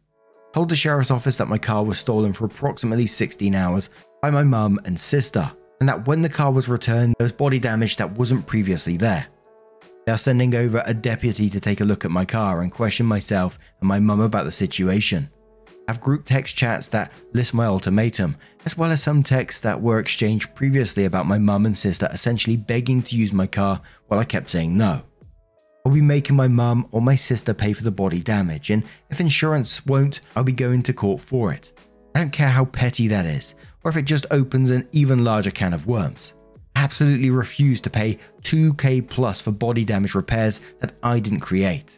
Told 0.52 0.68
the 0.70 0.76
sheriff's 0.76 1.12
office 1.12 1.38
that 1.38 1.48
my 1.48 1.60
car 1.60 1.84
was 1.84 2.00
stolen 2.00 2.34
for 2.34 2.46
approximately 2.46 3.06
16 3.06 3.54
hours 3.54 3.92
by 4.20 4.32
my 4.32 4.42
mum 4.42 4.80
and 4.86 5.00
sister, 5.00 5.52
and 5.80 5.88
that 5.88 6.08
when 6.08 6.24
the 6.24 6.28
car 6.28 6.52
was 6.52 6.68
returned, 6.68 7.14
there 7.20 7.26
was 7.26 7.32
body 7.32 7.60
damage 7.60 7.98
that 7.98 8.14
wasn't 8.14 8.48
previously 8.48 8.98
there. 8.98 9.28
They 10.08 10.12
are 10.12 10.18
sending 10.18 10.56
over 10.56 10.82
a 10.88 10.94
deputy 10.96 11.52
to 11.52 11.60
take 11.60 11.82
a 11.82 11.86
look 11.86 12.04
at 12.04 12.10
my 12.10 12.26
car 12.26 12.64
and 12.64 12.72
question 12.72 13.06
myself 13.06 13.60
and 13.80 13.88
my 13.88 14.00
mum 14.00 14.22
about 14.22 14.46
the 14.46 14.52
situation. 14.52 15.30
I 15.88 15.92
have 15.92 16.02
group 16.02 16.26
text 16.26 16.56
chats 16.56 16.88
that 16.88 17.12
list 17.34 17.54
my 17.54 17.68
ultimatum, 17.68 18.38
as 18.66 18.76
well 18.76 18.92
as 18.92 19.04
some 19.04 19.22
texts 19.22 19.62
that 19.62 19.80
were 19.80 20.00
exchanged 20.00 20.56
previously 20.56 21.06
about 21.06 21.28
my 21.28 21.38
mum 21.38 21.68
and 21.68 21.78
sister 21.78 22.10
essentially 22.12 22.58
begging 22.58 23.04
to 23.04 23.16
use 23.16 23.34
my 23.34 23.46
car 23.46 23.80
while 24.08 24.20
I 24.20 24.26
kept 24.26 24.50
saying 24.50 24.76
no. 24.76 25.04
I'll 25.86 25.92
be 25.92 26.02
making 26.02 26.36
my 26.36 26.48
mum 26.48 26.88
or 26.92 27.02
my 27.02 27.16
sister 27.16 27.54
pay 27.54 27.74
for 27.74 27.84
the 27.84 27.92
body 27.92 28.20
damage, 28.20 28.70
and 28.70 28.84
if 29.10 29.20
insurance 29.20 29.86
won't, 29.86 30.22
I'll 30.36 30.44
be 30.44 30.52
going 30.52 30.84
to 30.84 30.94
court 30.94 31.22
for 31.22 31.52
it. 31.52 31.72
I 32.14 32.20
don't 32.20 32.32
care 32.32 32.50
how 32.50 32.66
petty 32.66 33.08
that 33.08 33.26
is, 33.26 33.56
or 33.84 33.90
if 33.90 33.98
it 33.98 34.06
just 34.06 34.26
opens 34.32 34.70
an 34.70 34.88
even 34.92 35.24
larger 35.24 35.52
can 35.52 35.74
of 35.74 35.88
worms. 35.88 36.36
I 36.76 36.82
absolutely 36.84 37.32
refuse 37.32 37.82
to 37.82 37.90
pay 37.90 38.20
2k 38.44 39.10
plus 39.10 39.42
for 39.42 39.52
body 39.52 39.84
damage 39.84 40.16
repairs 40.16 40.62
that 40.80 40.94
I 41.04 41.20
didn't 41.20 41.40
create. 41.40 41.98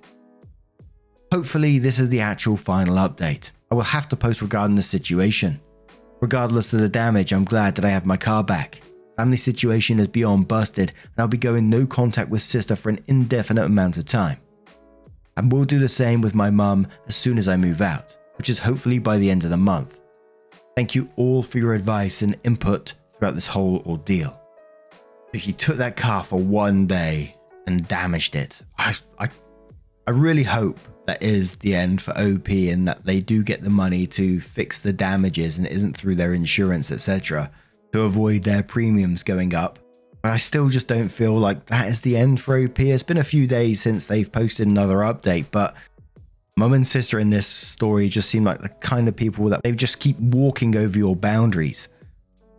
Hopefully, 1.31 1.79
this 1.79 1.99
is 1.99 2.09
the 2.09 2.21
actual 2.21 2.57
final 2.57 2.95
update. 2.95 3.51
I 3.71 3.75
will 3.75 3.81
have 3.81 4.07
to 4.09 4.15
post 4.15 4.41
regarding 4.41 4.75
the 4.75 4.83
situation. 4.83 5.59
Regardless 6.21 6.71
of 6.73 6.79
the 6.79 6.89
damage, 6.89 7.33
I'm 7.33 7.43
glad 7.43 7.75
that 7.75 7.85
I 7.85 7.89
have 7.89 8.05
my 8.05 8.17
car 8.17 8.43
back. 8.43 8.81
Family 9.17 9.37
situation 9.37 9.99
is 9.99 10.07
beyond 10.07 10.47
busted, 10.47 10.89
and 10.89 11.13
I'll 11.19 11.27
be 11.27 11.37
going 11.37 11.69
no 11.69 11.85
contact 11.85 12.29
with 12.29 12.41
sister 12.41 12.75
for 12.75 12.89
an 12.89 12.99
indefinite 13.07 13.65
amount 13.65 13.97
of 13.97 14.05
time. 14.05 14.39
And 15.37 15.51
will 15.51 15.65
do 15.65 15.79
the 15.79 15.89
same 15.89 16.21
with 16.21 16.33
my 16.33 16.49
mum 16.49 16.87
as 17.07 17.15
soon 17.15 17.37
as 17.37 17.47
I 17.47 17.55
move 17.55 17.81
out, 17.81 18.17
which 18.37 18.49
is 18.49 18.59
hopefully 18.59 18.99
by 18.99 19.17
the 19.17 19.29
end 19.29 19.43
of 19.43 19.51
the 19.51 19.57
month. 19.57 19.99
Thank 20.75 20.95
you 20.95 21.09
all 21.15 21.43
for 21.43 21.59
your 21.59 21.75
advice 21.75 22.23
and 22.23 22.39
input 22.43 22.95
throughout 23.13 23.35
this 23.35 23.47
whole 23.47 23.83
ordeal. 23.85 24.39
If 25.31 25.45
you 25.45 25.53
took 25.53 25.77
that 25.77 25.95
car 25.95 26.23
for 26.23 26.39
one 26.39 26.87
day 26.87 27.35
and 27.67 27.87
damaged 27.87 28.35
it, 28.35 28.61
I, 28.79 28.95
I, 29.19 29.29
I 30.07 30.11
really 30.11 30.43
hope 30.43 30.79
that 31.05 31.21
is 31.21 31.57
the 31.57 31.75
end 31.75 32.01
for 32.01 32.17
OP 32.17 32.49
and 32.49 32.87
that 32.87 33.05
they 33.05 33.19
do 33.19 33.43
get 33.43 33.61
the 33.61 33.69
money 33.69 34.07
to 34.07 34.39
fix 34.39 34.79
the 34.79 34.93
damages 34.93 35.57
and 35.57 35.67
it 35.67 35.73
isn't 35.73 35.97
through 35.97 36.15
their 36.15 36.33
insurance, 36.33 36.91
etc 36.91 37.51
to 37.93 38.01
avoid 38.01 38.43
their 38.43 38.63
premiums 38.63 39.23
going 39.23 39.55
up. 39.55 39.79
But 40.21 40.31
I 40.31 40.37
still 40.37 40.69
just 40.69 40.87
don't 40.87 41.09
feel 41.09 41.37
like 41.37 41.65
that 41.67 41.87
is 41.87 42.01
the 42.01 42.17
end 42.17 42.41
for 42.41 42.57
OP. 42.57 42.79
It's 42.79 43.03
been 43.03 43.17
a 43.17 43.23
few 43.23 43.47
days 43.47 43.81
since 43.81 44.05
they've 44.05 44.31
posted 44.31 44.67
another 44.67 44.97
update, 44.97 45.47
but 45.51 45.75
mum 46.55 46.73
and 46.73 46.87
sister 46.87 47.19
in 47.19 47.29
this 47.29 47.47
story 47.47 48.07
just 48.09 48.29
seem 48.29 48.43
like 48.43 48.61
the 48.61 48.69
kind 48.69 49.07
of 49.07 49.15
people 49.15 49.45
that 49.49 49.63
they 49.63 49.71
just 49.71 49.99
keep 49.99 50.17
walking 50.19 50.75
over 50.75 50.97
your 50.97 51.15
boundaries. 51.15 51.89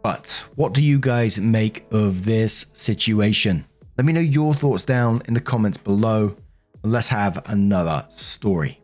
But 0.03 0.45
what 0.57 0.75
do 0.75 0.83
you 0.83 0.99
guys 0.99 1.39
make 1.39 1.87
of 1.91 2.25
this 2.25 2.67
situation? 2.73 3.65
Let 3.97 4.05
me 4.05 4.13
know 4.13 4.21
your 4.21 4.53
thoughts 4.53 4.85
down 4.85 5.23
in 5.27 5.35
the 5.35 5.41
comments 5.41 5.79
below. 5.79 6.37
Let's 6.83 7.09
have 7.09 7.43
another 7.47 8.05
story. 8.11 8.84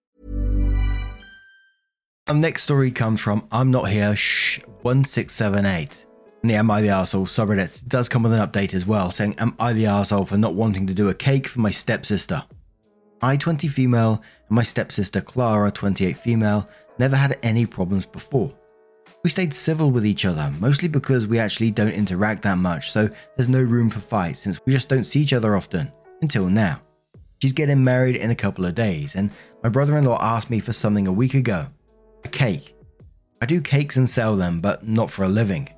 Our 2.27 2.35
next 2.35 2.61
story 2.61 2.91
comes 2.91 3.19
from 3.19 3.47
I'm 3.51 3.71
Not 3.71 3.89
Here, 3.89 4.15
shh, 4.15 4.59
1678. 4.83 6.05
And 6.43 6.49
the 6.51 6.53
Am 6.53 6.69
I 6.69 6.79
the 6.79 6.89
Arsehole 6.89 7.25
subreddit 7.25 7.87
does 7.87 8.07
come 8.07 8.21
with 8.21 8.31
an 8.31 8.47
update 8.47 8.75
as 8.75 8.85
well, 8.85 9.09
saying 9.09 9.35
Am 9.39 9.55
I 9.59 9.73
the 9.73 9.85
Arsehole 9.85 10.27
for 10.27 10.37
not 10.37 10.53
wanting 10.53 10.85
to 10.85 10.93
do 10.93 11.09
a 11.09 11.15
cake 11.15 11.47
for 11.47 11.61
my 11.61 11.71
stepsister? 11.71 12.43
I, 13.23 13.37
20 13.37 13.67
female, 13.67 14.21
and 14.47 14.55
my 14.55 14.61
stepsister 14.61 15.19
Clara, 15.19 15.71
28 15.71 16.15
female, 16.15 16.69
never 16.99 17.15
had 17.15 17.39
any 17.41 17.65
problems 17.65 18.05
before. 18.05 18.53
We 19.23 19.31
stayed 19.31 19.51
civil 19.51 19.89
with 19.89 20.05
each 20.05 20.23
other, 20.23 20.53
mostly 20.59 20.87
because 20.87 21.25
we 21.25 21.39
actually 21.39 21.71
don't 21.71 21.91
interact 21.91 22.43
that 22.43 22.59
much, 22.59 22.91
so 22.91 23.09
there's 23.35 23.49
no 23.49 23.63
room 23.63 23.89
for 23.89 23.99
fights 23.99 24.41
since 24.41 24.59
we 24.63 24.73
just 24.73 24.89
don't 24.89 25.05
see 25.05 25.21
each 25.21 25.33
other 25.33 25.55
often, 25.55 25.91
until 26.21 26.45
now. 26.45 26.81
She's 27.41 27.51
getting 27.51 27.83
married 27.83 28.15
in 28.15 28.29
a 28.29 28.35
couple 28.35 28.65
of 28.65 28.75
days, 28.75 29.15
and 29.15 29.31
my 29.63 29.69
brother 29.69 29.97
in 29.97 30.05
law 30.05 30.19
asked 30.21 30.51
me 30.51 30.59
for 30.59 30.71
something 30.71 31.07
a 31.07 31.11
week 31.11 31.33
ago 31.33 31.67
a 32.23 32.29
cake. 32.29 32.75
I 33.41 33.45
do 33.45 33.61
cakes 33.61 33.97
and 33.97 34.09
sell 34.09 34.35
them, 34.35 34.61
but 34.61 34.87
not 34.87 35.09
for 35.09 35.23
a 35.23 35.29
living. 35.29 35.69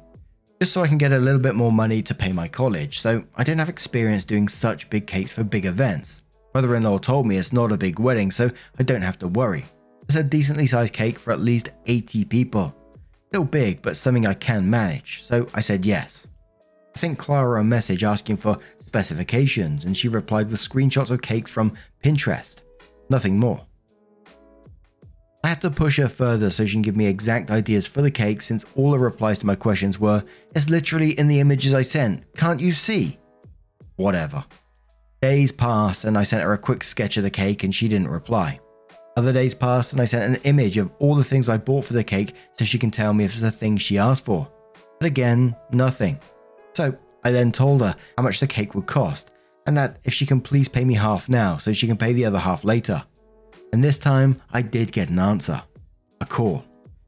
Just 0.60 0.74
so 0.74 0.82
I 0.82 0.88
can 0.88 0.98
get 0.98 1.12
a 1.12 1.20
little 1.20 1.40
bit 1.40 1.56
more 1.56 1.72
money 1.72 2.02
to 2.04 2.16
pay 2.16 2.32
my 2.32 2.48
college, 2.48 3.00
so 3.00 3.24
I 3.36 3.44
don't 3.44 3.60
have 3.60 3.70
experience 3.70 4.26
doing 4.26 4.48
such 4.48 4.90
big 4.90 5.08
cakes 5.08 5.32
for 5.32 5.44
big 5.44 5.66
events. 5.66 6.22
Brother 6.52 6.76
in 6.76 6.84
law 6.84 6.98
told 6.98 7.26
me 7.26 7.38
it's 7.38 7.54
not 7.54 7.72
a 7.72 7.78
big 7.78 8.00
wedding, 8.00 8.32
so 8.32 8.52
I 8.80 8.84
don't 8.84 9.02
have 9.02 9.20
to 9.20 9.28
worry. 9.28 9.66
It's 10.04 10.16
a 10.16 10.24
decently 10.24 10.68
sized 10.68 10.94
cake 10.94 11.18
for 11.18 11.32
at 11.32 11.40
least 11.40 11.72
80 11.86 12.26
people. 12.26 12.76
Still 13.30 13.44
big, 13.44 13.82
but 13.82 13.98
something 13.98 14.28
I 14.28 14.36
can 14.36 14.70
manage, 14.70 15.24
so 15.24 15.48
I 15.54 15.62
said 15.62 15.86
yes. 15.86 16.28
I 16.96 17.00
sent 17.00 17.18
Clara 17.18 17.62
a 17.62 17.64
message 17.64 18.04
asking 18.04 18.38
for 18.38 18.58
specifications, 18.82 19.86
and 19.86 19.98
she 19.98 20.08
replied 20.08 20.50
with 20.50 20.60
screenshots 20.60 21.10
of 21.10 21.22
cakes 21.22 21.50
from 21.50 21.74
Pinterest. 22.04 22.58
Nothing 23.10 23.40
more. 23.40 23.66
I 25.44 25.50
had 25.50 25.62
to 25.62 25.70
push 25.70 25.98
her 25.98 26.08
further 26.08 26.50
so 26.50 26.66
she 26.66 26.72
can 26.72 26.82
give 26.82 26.96
me 26.96 27.06
exact 27.06 27.52
ideas 27.52 27.86
for 27.86 28.02
the 28.02 28.10
cake 28.10 28.42
since 28.42 28.64
all 28.76 28.94
her 28.94 29.00
replies 29.00 29.40
to 29.40 29.46
my 29.46 29.56
questions 29.56 30.00
were, 30.00 30.24
It's 30.56 30.70
literally 30.70 31.20
in 31.20 31.28
the 31.28 31.42
images 31.42 31.74
I 31.74 31.82
sent, 31.82 32.24
can't 32.38 32.62
you 32.62 32.72
see? 32.72 33.20
Whatever. 33.98 34.46
Days 35.22 35.52
passed 35.52 36.06
and 36.06 36.18
I 36.18 36.24
sent 36.24 36.44
her 36.44 36.54
a 36.54 36.58
quick 36.58 36.82
sketch 36.82 37.18
of 37.18 37.24
the 37.24 37.30
cake 37.30 37.64
and 37.64 37.76
she 37.76 37.90
didn't 37.90 38.08
reply. 38.08 38.60
Other 39.18 39.34
days 39.34 39.54
passed 39.54 39.92
and 39.92 40.02
I 40.02 40.06
sent 40.06 40.24
an 40.24 40.42
image 40.44 40.78
of 40.78 40.90
all 41.00 41.14
the 41.14 41.24
things 41.24 41.50
I 41.50 41.58
bought 41.58 41.86
for 41.86 41.94
the 41.94 42.04
cake 42.06 42.36
so 42.58 42.64
she 42.64 42.80
can 42.80 42.90
tell 42.90 43.14
me 43.14 43.26
if 43.26 43.34
it's 43.34 43.42
the 43.42 43.52
thing 43.52 43.76
she 43.76 43.98
asked 43.98 44.24
for. 44.24 44.50
But 45.00 45.08
again, 45.08 45.56
nothing. 45.72 46.20
So 46.74 46.98
I 47.26 47.32
then 47.32 47.52
told 47.52 47.82
her 47.82 47.96
how 48.18 48.24
much 48.24 48.40
the 48.40 48.48
cake 48.48 48.76
would 48.76 48.88
cost 48.88 49.32
and 49.68 49.76
that 49.76 50.00
if 50.06 50.14
she 50.14 50.26
can 50.26 50.40
please 50.40 50.70
pay 50.70 50.86
me 50.86 50.94
half 50.94 51.28
now 51.28 51.58
so 51.58 51.74
she 51.74 51.88
can 51.88 51.98
pay 51.98 52.14
the 52.14 52.26
other 52.26 52.40
half 52.40 52.64
later 52.64 53.04
and 53.74 53.84
this 53.84 53.98
time 53.98 54.40
I 54.52 54.62
did 54.62 54.92
get 54.92 55.10
an 55.10 55.20
answer 55.20 55.62
a 56.22 56.26
call. 56.26 56.64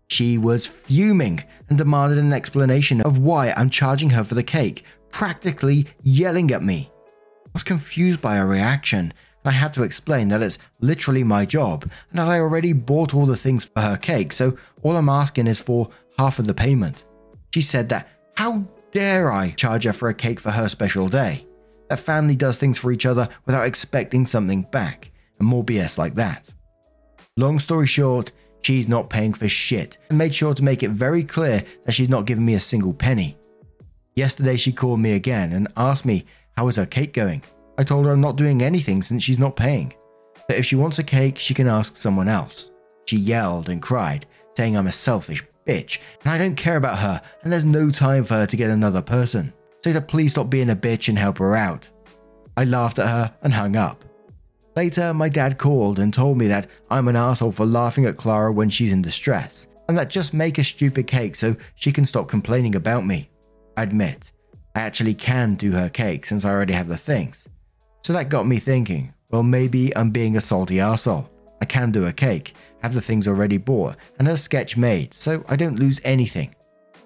She 0.08 0.38
was 0.38 0.68
fuming 0.68 1.42
and 1.70 1.78
demanded 1.78 2.18
an 2.18 2.34
explanation 2.34 3.02
of 3.02 3.20
why 3.20 3.52
I'm 3.52 3.70
charging 3.70 4.10
her 4.10 4.24
for 4.24 4.34
the 4.34 4.44
cake, 4.44 4.84
practically 5.12 5.86
yelling 6.04 6.52
at 6.52 6.64
me. 6.64 6.92
I 7.46 7.50
was 7.54 7.64
confused 7.64 8.20
by 8.20 8.38
her 8.38 8.48
reaction, 8.48 9.00
and 9.00 9.14
I 9.46 9.52
had 9.52 9.74
to 9.76 9.84
explain 9.84 10.28
that 10.30 10.42
it's 10.42 10.58
literally 10.82 11.24
my 11.24 11.46
job 11.46 11.84
and 12.10 12.20
that 12.20 12.28
I 12.28 12.40
already 12.40 12.74
bought 12.74 13.14
all 13.14 13.28
the 13.28 13.38
things 13.38 13.64
for 13.64 13.82
her 13.82 13.96
cake, 13.96 14.34
so 14.34 14.58
all 14.82 14.98
I'm 14.98 15.08
asking 15.08 15.48
is 15.48 15.60
for 15.60 15.90
half 16.18 16.40
of 16.40 16.48
the 16.48 16.54
payment. 16.54 17.06
She 17.54 17.62
said 17.62 17.90
that 17.90 18.10
how 18.36 18.66
dare 18.92 19.32
I 19.32 19.52
charge 19.52 19.86
her 19.86 19.94
for 19.94 20.10
a 20.10 20.16
cake 20.16 20.40
for 20.40 20.52
her 20.52 20.68
special 20.68 21.10
day? 21.10 21.48
That 21.90 22.00
family 22.00 22.36
does 22.36 22.58
things 22.58 22.80
for 22.80 22.92
each 22.92 23.06
other 23.06 23.30
without 23.46 23.68
expecting 23.68 24.26
something 24.26 24.64
back, 24.64 25.12
and 25.40 25.48
more 25.48 25.64
BS 25.64 25.98
like 25.98 26.16
that. 26.16 26.54
Long 27.38 27.60
story 27.60 27.88
short, 27.88 28.32
she's 28.62 28.88
not 28.88 29.10
paying 29.10 29.34
for 29.34 29.48
shit 29.48 29.98
and 30.10 30.18
made 30.18 30.34
sure 30.34 30.54
to 30.54 30.64
make 30.64 30.84
it 30.84 30.92
very 30.92 31.24
clear 31.24 31.64
that 31.86 31.92
she's 31.92 32.10
not 32.10 32.26
giving 32.26 32.46
me 32.46 32.56
a 32.56 32.60
single 32.60 32.94
penny. 32.94 33.38
Yesterday, 34.16 34.56
she 34.56 34.72
called 34.72 35.00
me 35.00 35.14
again 35.14 35.54
and 35.54 35.68
asked 35.76 36.06
me 36.06 36.26
how 36.56 36.68
is 36.68 36.78
her 36.78 36.86
cake 36.86 37.14
going. 37.14 37.44
I 37.78 37.84
told 37.84 38.06
her 38.06 38.14
I'm 38.14 38.22
not 38.22 38.38
doing 38.38 38.62
anything 38.62 39.04
since 39.04 39.24
she's 39.24 39.40
not 39.40 39.58
paying. 39.58 39.94
That 40.48 40.58
if 40.58 40.66
she 40.66 40.78
wants 40.78 41.00
a 41.00 41.04
cake, 41.04 41.38
she 41.38 41.54
can 41.54 41.68
ask 41.68 41.98
someone 41.98 42.30
else. 42.30 42.72
She 43.06 43.18
yelled 43.18 43.70
and 43.70 43.82
cried, 43.82 44.26
saying 44.56 44.78
I'm 44.78 44.88
a 44.88 44.92
selfish 44.92 45.44
bitch 45.68 46.00
and 46.22 46.32
I 46.32 46.38
don't 46.38 46.56
care 46.56 46.78
about 46.78 47.00
her 47.00 47.22
and 47.42 47.52
there's 47.52 47.66
no 47.66 47.90
time 47.90 48.24
for 48.24 48.36
her 48.36 48.46
to 48.46 48.58
get 48.58 48.70
another 48.70 49.02
person. 49.02 49.54
So 49.84 49.94
to 49.94 50.02
please 50.02 50.32
stop 50.32 50.50
being 50.50 50.70
a 50.70 50.76
bitch 50.76 51.10
and 51.10 51.18
help 51.18 51.38
her 51.40 51.56
out. 51.56 51.90
I 52.58 52.64
laughed 52.64 53.00
at 53.00 53.08
her 53.08 53.36
and 53.42 53.54
hung 53.54 53.76
up. 53.76 54.04
Later, 54.76 55.14
my 55.14 55.30
dad 55.30 55.58
called 55.58 56.00
and 56.00 56.14
told 56.14 56.38
me 56.38 56.48
that 56.48 56.68
I'm 56.92 57.08
an 57.08 57.16
asshole 57.16 57.54
for 57.54 57.66
laughing 57.66 58.06
at 58.06 58.18
Clara 58.18 58.52
when 58.52 58.70
she's 58.70 58.92
in 58.92 59.02
distress, 59.02 59.68
and 59.88 59.98
that 59.98 60.10
just 60.10 60.34
make 60.34 60.58
a 60.58 60.64
stupid 60.64 61.08
cake 61.08 61.38
so 61.38 61.56
she 61.76 61.94
can 61.94 62.06
stop 62.06 62.28
complaining 62.28 62.76
about 62.76 63.06
me. 63.06 63.30
I 63.78 63.84
admit, 63.84 64.32
I 64.76 64.82
actually 64.82 65.14
can 65.14 65.56
do 65.56 65.72
her 65.72 65.90
cake 65.90 66.26
since 66.26 66.44
I 66.44 66.50
already 66.50 66.74
have 66.74 66.90
the 66.90 66.98
things. 66.98 67.48
So 68.04 68.12
that 68.14 68.28
got 68.28 68.48
me 68.48 68.60
thinking, 68.60 69.14
well, 69.32 69.44
maybe 69.44 69.96
I'm 69.96 70.12
being 70.12 70.36
a 70.36 70.42
salty 70.42 70.82
asshole. 70.82 71.30
I 71.62 71.66
can 71.66 71.92
do 71.92 72.08
a 72.08 72.14
cake, 72.14 72.54
have 72.84 72.94
the 72.94 73.02
things 73.02 73.30
already 73.30 73.58
bought, 73.58 73.96
and 74.20 74.28
a 74.28 74.36
sketch 74.36 74.76
made, 74.76 75.14
so 75.14 75.44
I 75.48 75.56
don't 75.56 75.80
lose 75.80 76.02
anything. 76.04 76.54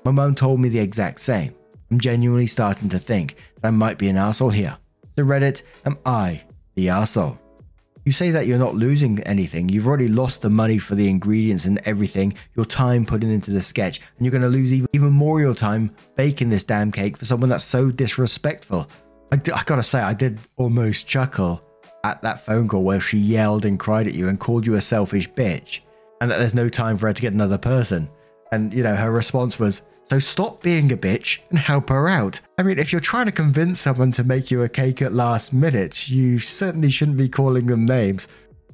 My 0.04 0.12
mum 0.12 0.34
told 0.34 0.60
me 0.60 0.70
the 0.70 0.80
exact 0.80 1.20
same. 1.20 1.54
I'm 1.92 2.00
genuinely 2.00 2.48
starting 2.48 2.90
to 2.90 3.00
think 3.00 3.36
that 3.62 3.68
I 3.68 3.72
might 3.72 4.00
be 4.00 4.10
an 4.10 4.18
asshole 4.18 4.50
here. 4.50 4.76
So 5.16 5.24
Reddit, 5.24 5.62
am 5.86 6.00
I 6.04 6.42
the 6.74 6.90
asshole? 6.90 7.38
You 8.10 8.14
say 8.14 8.32
that 8.32 8.48
you're 8.48 8.58
not 8.58 8.74
losing 8.74 9.20
anything. 9.20 9.70
You've 9.70 9.86
already 9.86 10.08
lost 10.08 10.42
the 10.42 10.50
money 10.50 10.80
for 10.80 10.96
the 10.96 11.08
ingredients 11.08 11.66
and 11.66 11.80
everything, 11.86 12.34
your 12.56 12.66
time 12.66 13.06
putting 13.06 13.30
into 13.30 13.52
the 13.52 13.62
sketch, 13.62 14.02
and 14.18 14.26
you're 14.26 14.32
going 14.32 14.42
to 14.42 14.48
lose 14.48 14.74
even, 14.74 14.88
even 14.94 15.12
more 15.12 15.38
of 15.38 15.44
your 15.44 15.54
time 15.54 15.96
baking 16.16 16.50
this 16.50 16.64
damn 16.64 16.92
cake 16.92 17.18
for 17.18 17.26
someone 17.26 17.52
that's 17.52 17.64
so 17.64 17.92
disrespectful. 17.92 18.90
I, 19.32 19.36
I 19.54 19.64
gotta 19.64 19.84
say, 19.84 20.00
I 20.00 20.16
did 20.16 20.40
almost 20.56 21.06
chuckle 21.06 21.62
at 22.04 22.20
that 22.24 22.44
phone 22.44 22.68
call 22.68 22.82
where 22.82 23.00
she 23.00 23.20
yelled 23.20 23.64
and 23.64 23.80
cried 23.80 24.08
at 24.08 24.16
you 24.16 24.28
and 24.28 24.40
called 24.40 24.66
you 24.66 24.74
a 24.74 24.82
selfish 24.82 25.30
bitch, 25.30 25.82
and 26.20 26.32
that 26.32 26.40
there's 26.40 26.56
no 26.56 26.68
time 26.68 26.98
for 26.98 27.06
her 27.06 27.14
to 27.14 27.22
get 27.22 27.34
another 27.34 27.60
person. 27.60 28.10
And, 28.52 28.74
you 28.74 28.82
know, 28.82 28.96
her 28.96 29.12
response 29.12 29.60
was, 29.60 29.84
so 30.10 30.18
stop 30.18 30.64
being 30.64 30.92
a 30.92 30.98
bitch 30.98 31.40
and 31.52 31.60
help 31.60 31.90
her 31.90 32.10
out. 32.10 32.40
I 32.58 32.64
mean, 32.64 32.80
if 32.80 32.92
you're 32.92 33.00
trying 33.00 33.28
to 33.28 33.32
convince 33.32 33.82
someone 33.82 34.12
to 34.14 34.24
make 34.24 34.50
you 34.50 34.64
a 34.64 34.70
cake 34.70 35.04
at 35.04 35.14
last 35.14 35.54
minute, 35.54 36.10
you 36.10 36.40
certainly 36.40 36.90
shouldn't 36.90 37.18
be 37.18 37.30
calling 37.30 37.68
them 37.68 37.86
names. 37.86 38.28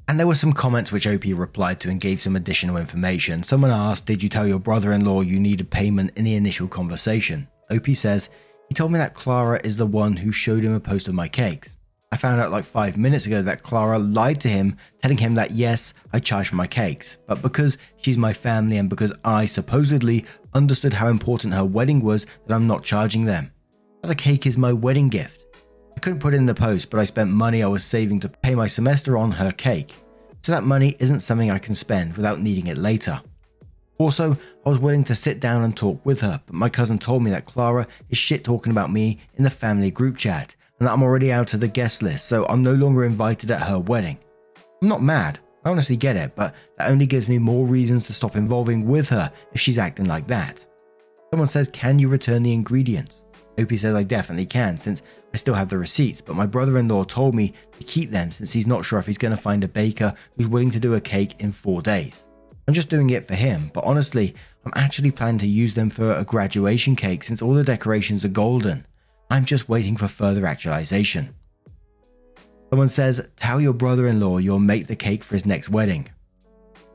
And 0.07 0.17
there 0.17 0.27
were 0.27 0.35
some 0.35 0.53
comments 0.53 0.93
which 0.93 1.07
OP 1.07 1.25
replied 1.25 1.81
to 1.81 1.89
and 1.89 1.99
gave 1.99 2.21
some 2.21 2.37
additional 2.37 2.77
information. 2.77 3.43
Someone 3.43 3.71
asked, 3.71 4.05
Did 4.05 4.23
you 4.23 4.29
tell 4.29 4.47
your 4.47 4.59
brother 4.59 4.93
in 4.93 5.03
law 5.03 5.21
you 5.21 5.39
needed 5.39 5.69
payment 5.69 6.11
in 6.15 6.23
the 6.23 6.35
initial 6.35 6.69
conversation? 6.69 7.49
OP 7.69 7.87
says, 7.87 8.29
He 8.69 8.75
told 8.75 8.93
me 8.93 8.99
that 8.99 9.15
Clara 9.15 9.59
is 9.63 9.75
the 9.75 9.85
one 9.85 10.15
who 10.15 10.31
showed 10.31 10.63
him 10.63 10.73
a 10.73 10.79
post 10.79 11.09
of 11.09 11.15
my 11.15 11.27
cakes. 11.27 11.74
I 12.11 12.17
found 12.17 12.39
out 12.39 12.51
like 12.51 12.63
five 12.63 12.97
minutes 12.97 13.25
ago 13.25 13.41
that 13.41 13.63
Clara 13.63 13.99
lied 13.99 14.39
to 14.41 14.47
him, 14.47 14.77
telling 15.01 15.17
him 15.17 15.35
that 15.35 15.51
yes, 15.51 15.93
I 16.13 16.19
charge 16.19 16.49
for 16.49 16.55
my 16.55 16.67
cakes, 16.67 17.17
but 17.27 17.41
because 17.41 17.77
she's 17.97 18.17
my 18.17 18.31
family 18.31 18.77
and 18.77 18.89
because 18.89 19.13
I 19.23 19.45
supposedly 19.47 20.25
understood 20.53 20.93
how 20.93 21.07
important 21.07 21.53
her 21.53 21.65
wedding 21.65 22.01
was, 22.01 22.25
that 22.45 22.55
I'm 22.55 22.67
not 22.67 22.83
charging 22.83 23.25
them. 23.25 23.51
But 24.01 24.09
the 24.09 24.15
cake 24.15 24.45
is 24.45 24.57
my 24.57 24.71
wedding 24.71 25.09
gift. 25.09 25.43
I 25.97 25.99
couldn't 25.99 26.19
put 26.19 26.33
it 26.33 26.37
in 26.37 26.45
the 26.45 26.53
post, 26.53 26.89
but 26.89 26.99
I 26.99 27.05
spent 27.05 27.31
money 27.31 27.63
I 27.63 27.67
was 27.67 27.83
saving 27.83 28.19
to 28.21 28.29
pay 28.29 28.55
my 28.55 28.67
semester 28.67 29.17
on 29.17 29.31
her 29.31 29.51
cake, 29.51 29.93
so 30.43 30.51
that 30.51 30.63
money 30.63 30.95
isn't 30.99 31.21
something 31.21 31.49
I 31.49 31.59
can 31.59 31.75
spend 31.75 32.15
without 32.15 32.39
needing 32.39 32.67
it 32.67 32.77
later. 32.77 33.19
Also, 33.97 34.37
I 34.65 34.69
was 34.69 34.79
willing 34.79 35.05
to 35.05 35.15
sit 35.15 35.39
down 35.39 35.63
and 35.63 35.75
talk 35.75 36.05
with 36.05 36.21
her, 36.21 36.41
but 36.45 36.55
my 36.55 36.69
cousin 36.69 36.99
told 36.99 37.23
me 37.23 37.31
that 37.31 37.45
Clara 37.45 37.87
is 38.09 38.17
shit 38.17 38.43
talking 38.43 38.71
about 38.71 38.91
me 38.91 39.19
in 39.35 39.43
the 39.43 39.49
family 39.49 39.89
group 39.89 40.17
chat 40.17 40.55
and 40.79 40.87
that 40.87 40.93
I'm 40.93 41.03
already 41.03 41.31
out 41.31 41.53
of 41.53 41.59
the 41.59 41.67
guest 41.67 42.01
list, 42.03 42.25
so 42.25 42.45
I'm 42.47 42.63
no 42.63 42.73
longer 42.73 43.05
invited 43.05 43.51
at 43.51 43.61
her 43.61 43.79
wedding. 43.79 44.17
I'm 44.81 44.87
not 44.89 45.01
mad, 45.01 45.39
I 45.65 45.69
honestly 45.69 45.97
get 45.97 46.15
it, 46.15 46.35
but 46.35 46.53
that 46.77 46.91
only 46.91 47.07
gives 47.07 47.27
me 47.27 47.39
more 47.39 47.65
reasons 47.65 48.05
to 48.05 48.13
stop 48.13 48.35
involving 48.35 48.87
with 48.87 49.09
her 49.09 49.31
if 49.53 49.59
she's 49.59 49.79
acting 49.79 50.05
like 50.05 50.27
that. 50.27 50.65
Someone 51.31 51.47
says, 51.47 51.69
Can 51.69 51.97
you 51.97 52.07
return 52.07 52.43
the 52.43 52.53
ingredients? 52.53 53.23
OP 53.57 53.71
says 53.73 53.95
I 53.95 54.03
definitely 54.03 54.45
can, 54.45 54.77
since 54.77 55.01
I 55.33 55.37
still 55.37 55.53
have 55.53 55.69
the 55.69 55.77
receipts, 55.77 56.21
but 56.21 56.35
my 56.35 56.45
brother 56.45 56.77
in 56.77 56.87
law 56.87 57.03
told 57.03 57.33
me 57.33 57.53
to 57.77 57.83
keep 57.83 58.09
them 58.09 58.31
since 58.31 58.51
he's 58.51 58.67
not 58.67 58.85
sure 58.85 58.99
if 58.99 59.07
he's 59.07 59.17
going 59.17 59.35
to 59.35 59.41
find 59.41 59.63
a 59.63 59.67
baker 59.67 60.13
who's 60.37 60.47
willing 60.47 60.71
to 60.71 60.79
do 60.79 60.93
a 60.95 61.01
cake 61.01 61.35
in 61.39 61.51
four 61.51 61.81
days. 61.81 62.25
I'm 62.67 62.73
just 62.73 62.89
doing 62.89 63.11
it 63.11 63.27
for 63.27 63.35
him, 63.35 63.71
but 63.73 63.83
honestly, 63.85 64.35
I'm 64.65 64.73
actually 64.75 65.11
planning 65.11 65.39
to 65.39 65.47
use 65.47 65.73
them 65.73 65.89
for 65.89 66.11
a 66.11 66.23
graduation 66.23 66.95
cake 66.95 67.23
since 67.23 67.41
all 67.41 67.53
the 67.53 67.63
decorations 67.63 68.25
are 68.25 68.29
golden. 68.29 68.85
I'm 69.35 69.43
just 69.43 69.67
waiting 69.67 69.97
for 69.97 70.07
further 70.07 70.45
actualization. 70.45 71.35
Someone 72.69 72.87
says, 72.87 73.27
Tell 73.35 73.59
your 73.59 73.73
brother 73.73 74.07
in 74.07 74.21
law 74.21 74.37
you'll 74.37 74.59
make 74.59 74.87
the 74.87 74.95
cake 74.95 75.25
for 75.25 75.35
his 75.35 75.45
next 75.45 75.67
wedding. 75.67 76.07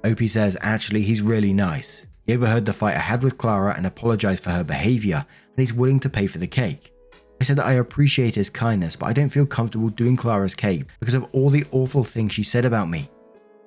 OP 0.06 0.20
says, 0.20 0.56
Actually, 0.62 1.02
he's 1.02 1.20
really 1.20 1.52
nice. 1.52 2.06
He 2.26 2.32
overheard 2.32 2.64
the 2.64 2.72
fight 2.72 2.96
I 2.96 3.00
had 3.00 3.22
with 3.22 3.36
Clara 3.36 3.74
and 3.76 3.86
apologized 3.86 4.42
for 4.42 4.48
her 4.48 4.64
behavior, 4.64 5.16
and 5.16 5.58
he's 5.58 5.74
willing 5.74 6.00
to 6.00 6.08
pay 6.08 6.26
for 6.26 6.38
the 6.38 6.46
cake. 6.46 6.94
I 7.42 7.44
said 7.44 7.56
that 7.56 7.66
I 7.66 7.74
appreciate 7.74 8.36
his 8.36 8.48
kindness, 8.48 8.96
but 8.96 9.06
I 9.08 9.12
don't 9.12 9.28
feel 9.28 9.44
comfortable 9.44 9.90
doing 9.90 10.16
Clara's 10.16 10.54
cake 10.54 10.86
because 10.98 11.14
of 11.14 11.26
all 11.32 11.50
the 11.50 11.66
awful 11.72 12.04
things 12.04 12.32
she 12.32 12.42
said 12.42 12.64
about 12.64 12.88
me. 12.88 13.10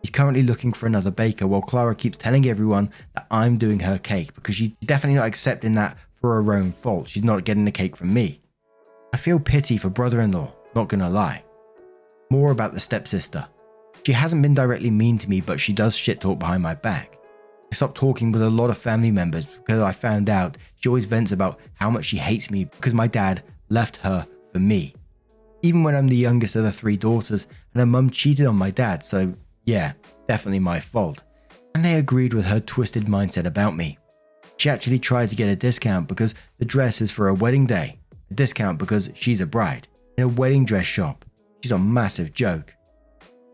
He's 0.02 0.10
currently 0.10 0.42
looking 0.42 0.74
for 0.74 0.88
another 0.88 1.12
baker 1.12 1.46
while 1.46 1.62
Clara 1.62 1.94
keeps 1.94 2.18
telling 2.18 2.48
everyone 2.48 2.90
that 3.14 3.28
I'm 3.30 3.60
doing 3.60 3.82
her 3.82 4.00
cake 4.00 4.34
because 4.34 4.56
she's 4.56 4.72
definitely 4.84 5.20
not 5.20 5.28
accepting 5.28 5.74
that 5.74 5.96
for 6.20 6.42
her 6.42 6.54
own 6.56 6.72
fault. 6.72 7.10
She's 7.10 7.24
not 7.24 7.44
getting 7.44 7.66
the 7.66 7.72
cake 7.72 7.96
from 7.96 8.12
me. 8.12 8.40
I 9.14 9.18
feel 9.18 9.40
pity 9.40 9.78
for 9.78 9.92
brother 9.92 10.22
in 10.22 10.32
law, 10.32 10.52
not 10.76 10.90
gonna 10.90 11.10
lie. 11.10 11.44
More 12.32 12.50
about 12.50 12.74
the 12.74 12.80
stepsister. 12.80 13.46
She 14.04 14.12
hasn't 14.12 14.42
been 14.42 14.56
directly 14.56 14.90
mean 14.90 15.20
to 15.20 15.30
me, 15.30 15.40
but 15.40 15.60
she 15.60 15.72
does 15.72 15.96
shit 15.96 16.20
talk 16.20 16.40
behind 16.40 16.64
my 16.64 16.74
back. 16.74 17.20
I 17.72 17.76
stopped 17.76 17.96
talking 17.96 18.32
with 18.32 18.42
a 18.42 18.50
lot 18.50 18.72
of 18.72 18.78
family 18.78 19.12
members 19.12 19.46
because 19.46 19.80
I 19.80 19.92
found 19.92 20.30
out 20.30 20.58
she 20.80 20.90
always 20.90 21.06
vents 21.06 21.32
about 21.32 21.60
how 21.76 21.92
much 21.92 22.06
she 22.06 22.18
hates 22.18 22.50
me 22.50 22.66
because 22.66 22.96
my 22.96 23.06
dad 23.06 23.44
left 23.70 23.98
her 23.98 24.28
for 24.52 24.60
me. 24.60 24.96
Even 25.62 25.84
when 25.84 25.96
I'm 25.96 26.08
the 26.08 26.16
youngest 26.16 26.56
of 26.56 26.64
the 26.64 26.72
three 26.72 26.98
daughters, 26.98 27.46
and 27.74 27.82
her 27.82 27.86
mum 27.86 28.10
cheated 28.10 28.48
on 28.48 28.56
my 28.56 28.72
dad, 28.72 29.06
so 29.06 29.32
yeah, 29.66 29.94
definitely 30.28 30.60
my 30.60 30.80
fault. 30.80 31.22
And 31.76 31.86
they 31.86 31.96
agreed 31.96 32.34
with 32.34 32.46
her 32.46 32.60
twisted 32.60 33.06
mindset 33.06 33.46
about 33.46 33.76
me. 33.76 34.00
She 34.58 34.72
actually 34.72 35.00
tried 35.00 35.30
to 35.30 35.36
get 35.36 35.50
a 35.50 35.56
discount 35.56 36.08
because 36.08 36.34
the 36.58 36.66
dress 36.66 37.00
is 37.00 37.12
for 37.12 37.28
a 37.28 37.34
wedding 37.34 37.66
day, 37.66 38.00
discount 38.34 38.78
because 38.78 39.10
she's 39.16 39.42
a 39.42 39.46
bride, 39.46 39.88
in 40.18 40.24
a 40.24 40.28
wedding 40.28 40.66
dress 40.66 40.86
shop. 40.86 41.26
She's 41.62 41.72
a 41.72 41.80
massive 41.80 42.34
joke. 42.34 42.76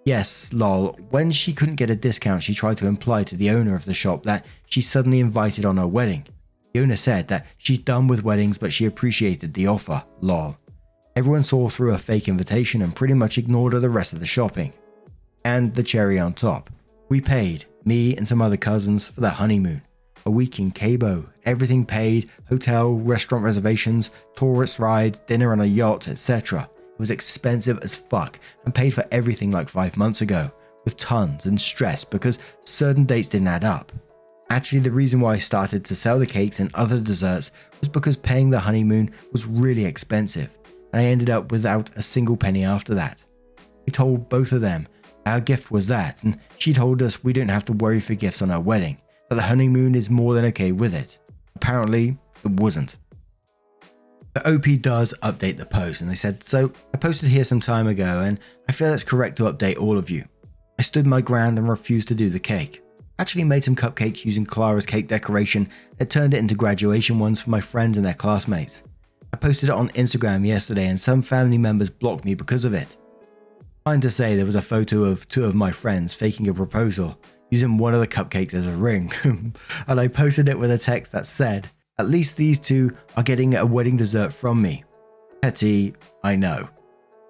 Yes, 0.05 0.51
lol, 0.53 0.97
when 1.09 1.29
she 1.29 1.53
couldn't 1.53 1.75
get 1.75 1.89
a 1.89 1.95
discount, 1.95 2.41
she 2.41 2.55
tried 2.55 2.77
to 2.79 2.87
imply 2.87 3.23
to 3.25 3.35
the 3.35 3.51
owner 3.51 3.75
of 3.75 3.85
the 3.85 3.93
shop 3.93 4.23
that 4.23 4.45
she's 4.65 4.89
suddenly 4.89 5.19
invited 5.19 5.65
on 5.65 5.77
her 5.77 5.85
wedding. 5.85 6.25
The 6.73 6.81
owner 6.81 6.95
said 6.95 7.27
that 7.27 7.45
she's 7.57 7.79
done 7.79 8.07
with 8.07 8.23
weddings, 8.23 8.57
but 8.57 8.73
she 8.73 8.85
appreciated 8.85 9.53
the 9.53 9.67
offer, 9.67 10.03
lol. 10.21 10.57
Everyone 11.15 11.43
saw 11.43 11.67
through 11.67 11.91
her 11.91 11.97
fake 11.97 12.27
invitation 12.27 12.81
and 12.81 12.95
pretty 12.95 13.13
much 13.13 13.37
ignored 13.37 13.73
her 13.73 13.79
the 13.79 13.89
rest 13.89 14.13
of 14.13 14.19
the 14.19 14.25
shopping. 14.25 14.73
And 15.43 15.73
the 15.73 15.83
cherry 15.83 16.19
on 16.19 16.33
top. 16.33 16.69
We 17.09 17.21
paid, 17.21 17.65
me 17.85 18.15
and 18.15 18.27
some 18.27 18.41
other 18.41 18.57
cousins, 18.57 19.07
for 19.07 19.21
their 19.21 19.31
honeymoon. 19.31 19.81
A 20.25 20.31
week 20.31 20.59
in 20.59 20.71
Cabo, 20.71 21.25
everything 21.45 21.85
paid 21.85 22.29
hotel, 22.47 22.93
restaurant 22.93 23.43
reservations, 23.43 24.11
tourist 24.35 24.77
rides, 24.77 25.19
dinner 25.27 25.51
on 25.51 25.61
a 25.61 25.65
yacht, 25.65 26.07
etc. 26.07 26.69
It 26.93 26.99
was 26.99 27.11
expensive 27.11 27.79
as 27.81 27.95
fuck 27.95 28.37
and 28.65 28.75
paid 28.75 28.93
for 28.93 29.05
everything 29.11 29.51
like 29.51 29.69
five 29.69 29.95
months 29.95 30.21
ago, 30.21 30.51
with 30.83 30.97
tons 30.97 31.45
and 31.45 31.59
stress 31.59 32.03
because 32.03 32.39
certain 32.63 33.05
dates 33.05 33.29
didn't 33.29 33.47
add 33.47 33.63
up. 33.63 33.91
Actually, 34.49 34.79
the 34.79 34.91
reason 34.91 35.21
why 35.21 35.33
I 35.33 35.37
started 35.37 35.85
to 35.85 35.95
sell 35.95 36.19
the 36.19 36.25
cakes 36.25 36.59
and 36.59 36.69
other 36.73 36.99
desserts 36.99 37.51
was 37.79 37.87
because 37.87 38.17
paying 38.17 38.49
the 38.49 38.59
honeymoon 38.59 39.11
was 39.31 39.45
really 39.45 39.85
expensive, 39.85 40.49
and 40.91 41.01
I 41.01 41.05
ended 41.05 41.29
up 41.29 41.51
without 41.51 41.95
a 41.95 42.01
single 42.01 42.35
penny 42.35 42.65
after 42.65 42.93
that. 42.95 43.23
We 43.85 43.91
told 43.91 44.27
both 44.27 44.51
of 44.51 44.61
them 44.61 44.87
our 45.25 45.39
gift 45.39 45.71
was 45.71 45.87
that, 45.87 46.23
and 46.23 46.39
she 46.57 46.73
told 46.73 47.01
us 47.01 47.23
we 47.23 47.31
didn't 47.31 47.51
have 47.51 47.65
to 47.65 47.73
worry 47.73 47.99
for 47.99 48.15
gifts 48.15 48.41
on 48.41 48.51
our 48.51 48.59
wedding, 48.59 48.97
that 49.29 49.35
the 49.35 49.41
honeymoon 49.41 49.95
is 49.95 50.09
more 50.09 50.33
than 50.33 50.45
okay 50.45 50.71
with 50.71 50.93
it. 50.93 51.17
Apparently, 51.55 52.17
it 52.43 52.51
wasn't. 52.51 52.97
The 54.33 54.55
OP 54.55 54.81
does 54.81 55.13
update 55.23 55.57
the 55.57 55.65
post, 55.65 56.01
and 56.01 56.09
they 56.09 56.15
said, 56.15 56.43
So 56.43 56.71
I 56.93 56.97
posted 56.97 57.29
here 57.29 57.43
some 57.43 57.59
time 57.59 57.87
ago, 57.87 58.21
and 58.21 58.39
I 58.67 58.71
feel 58.71 58.93
it's 58.93 59.03
correct 59.03 59.37
to 59.37 59.51
update 59.51 59.79
all 59.79 59.97
of 59.97 60.09
you. 60.09 60.25
I 60.77 60.81
stood 60.81 61.07
my 61.07 61.21
ground 61.21 61.57
and 61.57 61.67
refused 61.67 62.07
to 62.09 62.15
do 62.15 62.29
the 62.29 62.39
cake. 62.39 62.83
Actually, 63.17 63.43
made 63.43 63.63
some 63.63 63.75
cupcakes 63.75 64.23
using 64.23 64.45
Clara's 64.45 64.85
cake 64.85 65.07
decoration 65.07 65.69
and 65.99 66.09
turned 66.09 66.33
it 66.33 66.37
into 66.37 66.55
graduation 66.55 67.19
ones 67.19 67.41
for 67.41 67.49
my 67.49 67.59
friends 67.59 67.97
and 67.97 68.05
their 68.05 68.13
classmates. 68.13 68.83
I 69.33 69.37
posted 69.37 69.69
it 69.69 69.75
on 69.75 69.89
Instagram 69.89 70.47
yesterday, 70.47 70.87
and 70.87 70.99
some 70.99 71.21
family 71.21 71.57
members 71.57 71.89
blocked 71.89 72.23
me 72.23 72.33
because 72.33 72.65
of 72.65 72.73
it. 72.73 72.97
Fine 73.83 74.01
to 74.01 74.09
say, 74.09 74.35
there 74.35 74.45
was 74.45 74.55
a 74.55 74.61
photo 74.61 75.03
of 75.03 75.27
two 75.27 75.43
of 75.43 75.55
my 75.55 75.71
friends 75.71 76.13
faking 76.13 76.47
a 76.47 76.53
proposal 76.53 77.19
using 77.49 77.77
one 77.77 77.93
of 77.93 77.99
the 77.99 78.07
cupcakes 78.07 78.53
as 78.53 78.67
a 78.67 78.71
ring, 78.71 79.11
and 79.87 79.99
I 79.99 80.07
posted 80.07 80.49
it 80.49 80.57
with 80.59 80.71
a 80.71 80.77
text 80.77 81.11
that 81.11 81.25
said, 81.25 81.69
at 81.97 82.07
least 82.07 82.37
these 82.37 82.57
two 82.57 82.95
are 83.17 83.23
getting 83.23 83.55
a 83.55 83.65
wedding 83.65 83.97
dessert 83.97 84.33
from 84.33 84.61
me. 84.61 84.83
Petty, 85.41 85.95
I 86.23 86.35
know. 86.35 86.69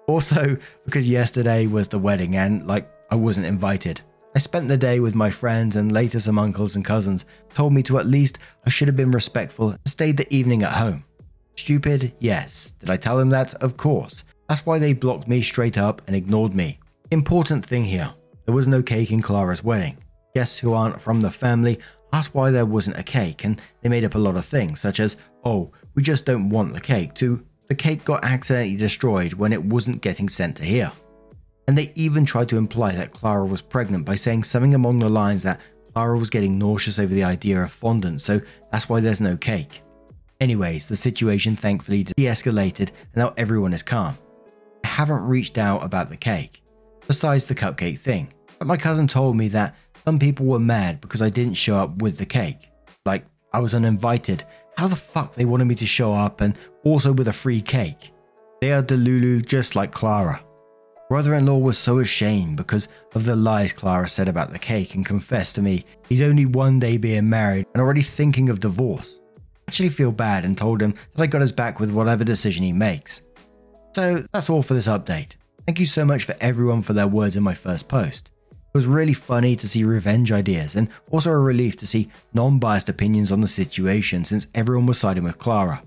Also, 0.06 0.56
because 0.84 1.08
yesterday 1.08 1.66
was 1.66 1.88
the 1.88 1.98
wedding 1.98 2.36
and, 2.36 2.66
like, 2.66 2.90
I 3.10 3.16
wasn't 3.16 3.46
invited. 3.46 4.00
I 4.34 4.38
spent 4.38 4.68
the 4.68 4.76
day 4.76 5.00
with 5.00 5.16
my 5.16 5.30
friends 5.30 5.74
and 5.74 5.90
later 5.90 6.20
some 6.20 6.38
uncles 6.38 6.76
and 6.76 6.84
cousins 6.84 7.24
told 7.52 7.72
me 7.72 7.82
to 7.84 7.98
at 7.98 8.06
least 8.06 8.38
I 8.64 8.70
should 8.70 8.86
have 8.86 8.96
been 8.96 9.10
respectful 9.10 9.70
and 9.70 9.80
stayed 9.86 10.16
the 10.16 10.32
evening 10.32 10.62
at 10.62 10.72
home. 10.72 11.04
Stupid? 11.56 12.12
Yes. 12.20 12.72
Did 12.78 12.90
I 12.90 12.96
tell 12.96 13.16
them 13.16 13.30
that? 13.30 13.54
Of 13.54 13.76
course. 13.76 14.22
That's 14.48 14.64
why 14.64 14.78
they 14.78 14.92
blocked 14.92 15.26
me 15.26 15.42
straight 15.42 15.78
up 15.78 16.02
and 16.06 16.14
ignored 16.14 16.54
me. 16.54 16.78
Important 17.10 17.64
thing 17.64 17.84
here 17.84 18.14
there 18.46 18.54
was 18.54 18.68
no 18.68 18.82
cake 18.82 19.10
in 19.10 19.20
Clara's 19.20 19.62
wedding. 19.62 19.96
Guests 20.34 20.58
who 20.58 20.72
aren't 20.72 21.00
from 21.00 21.20
the 21.20 21.30
family 21.30 21.78
asked 22.12 22.34
why 22.34 22.50
there 22.50 22.66
wasn't 22.66 22.98
a 22.98 23.02
cake, 23.02 23.44
and 23.44 23.60
they 23.80 23.88
made 23.88 24.04
up 24.04 24.14
a 24.14 24.18
lot 24.18 24.36
of 24.36 24.44
things, 24.44 24.80
such 24.80 25.00
as, 25.00 25.16
oh, 25.44 25.70
we 25.94 26.02
just 26.02 26.24
don't 26.24 26.48
want 26.48 26.72
the 26.72 26.80
cake, 26.80 27.14
to 27.14 27.44
the 27.68 27.74
cake 27.74 28.04
got 28.04 28.24
accidentally 28.24 28.76
destroyed 28.76 29.34
when 29.34 29.52
it 29.52 29.64
wasn't 29.64 30.02
getting 30.02 30.28
sent 30.28 30.56
to 30.56 30.64
here. 30.64 30.90
And 31.68 31.78
they 31.78 31.92
even 31.94 32.24
tried 32.24 32.48
to 32.48 32.58
imply 32.58 32.92
that 32.96 33.12
Clara 33.12 33.44
was 33.44 33.62
pregnant 33.62 34.04
by 34.04 34.16
saying 34.16 34.42
something 34.42 34.74
along 34.74 34.98
the 34.98 35.08
lines 35.08 35.44
that 35.44 35.60
Clara 35.94 36.18
was 36.18 36.30
getting 36.30 36.58
nauseous 36.58 36.98
over 36.98 37.14
the 37.14 37.24
idea 37.24 37.62
of 37.62 37.70
fondant, 37.70 38.22
so 38.22 38.40
that's 38.72 38.88
why 38.88 39.00
there's 39.00 39.20
no 39.20 39.36
cake. 39.36 39.82
Anyways, 40.40 40.86
the 40.86 40.96
situation 40.96 41.54
thankfully 41.54 42.04
de 42.04 42.14
escalated 42.14 42.88
and 42.88 43.16
now 43.16 43.34
everyone 43.36 43.72
is 43.72 43.82
calm. 43.82 44.16
I 44.84 44.88
haven't 44.88 45.26
reached 45.26 45.58
out 45.58 45.84
about 45.84 46.10
the 46.10 46.16
cake, 46.16 46.62
besides 47.06 47.46
the 47.46 47.54
cupcake 47.54 47.98
thing, 47.98 48.32
but 48.58 48.66
my 48.66 48.76
cousin 48.76 49.06
told 49.06 49.36
me 49.36 49.48
that 49.48 49.76
some 50.04 50.18
people 50.18 50.46
were 50.46 50.58
mad 50.58 51.00
because 51.00 51.22
I 51.22 51.30
didn't 51.30 51.54
show 51.54 51.76
up 51.76 52.02
with 52.02 52.18
the 52.18 52.26
cake. 52.26 52.70
Like, 53.04 53.24
I 53.52 53.60
was 53.60 53.74
uninvited. 53.74 54.44
How 54.76 54.88
the 54.88 54.96
fuck 54.96 55.34
they 55.34 55.44
wanted 55.44 55.66
me 55.66 55.74
to 55.76 55.86
show 55.86 56.14
up 56.14 56.40
and 56.40 56.58
also 56.84 57.12
with 57.12 57.28
a 57.28 57.32
free 57.32 57.60
cake? 57.60 58.12
They 58.60 58.72
are 58.72 58.82
Delulu 58.82 59.44
just 59.44 59.74
like 59.74 59.92
Clara. 59.92 60.42
Brother 61.08 61.34
in 61.34 61.46
law 61.46 61.58
was 61.58 61.76
so 61.76 61.98
ashamed 61.98 62.56
because 62.56 62.86
of 63.14 63.24
the 63.24 63.34
lies 63.34 63.72
Clara 63.72 64.08
said 64.08 64.28
about 64.28 64.52
the 64.52 64.58
cake 64.60 64.94
and 64.94 65.04
confessed 65.04 65.56
to 65.56 65.62
me 65.62 65.84
he's 66.08 66.22
only 66.22 66.46
one 66.46 66.78
day 66.78 66.98
being 66.98 67.28
married 67.28 67.66
and 67.74 67.82
already 67.82 68.02
thinking 68.02 68.48
of 68.48 68.60
divorce. 68.60 69.18
I 69.36 69.40
actually 69.66 69.88
feel 69.88 70.12
bad 70.12 70.44
and 70.44 70.56
told 70.56 70.80
him 70.80 70.94
that 71.14 71.22
I 71.22 71.26
got 71.26 71.40
his 71.40 71.50
back 71.50 71.80
with 71.80 71.90
whatever 71.90 72.22
decision 72.22 72.64
he 72.64 72.72
makes. 72.72 73.22
So 73.96 74.24
that's 74.32 74.48
all 74.48 74.62
for 74.62 74.74
this 74.74 74.86
update. 74.86 75.32
Thank 75.66 75.80
you 75.80 75.86
so 75.86 76.04
much 76.04 76.24
for 76.24 76.36
everyone 76.40 76.82
for 76.82 76.92
their 76.92 77.08
words 77.08 77.34
in 77.34 77.42
my 77.42 77.54
first 77.54 77.88
post. 77.88 78.30
It 78.72 78.78
was 78.78 78.86
really 78.86 79.14
funny 79.14 79.56
to 79.56 79.66
see 79.66 79.82
revenge 79.82 80.30
ideas 80.30 80.76
and 80.76 80.88
also 81.10 81.32
a 81.32 81.38
relief 81.38 81.74
to 81.78 81.88
see 81.88 82.08
non 82.34 82.60
biased 82.60 82.88
opinions 82.88 83.32
on 83.32 83.40
the 83.40 83.48
situation 83.48 84.24
since 84.24 84.46
everyone 84.54 84.86
was 84.86 84.96
siding 84.96 85.24
with 85.24 85.38
Clara. 85.38 85.82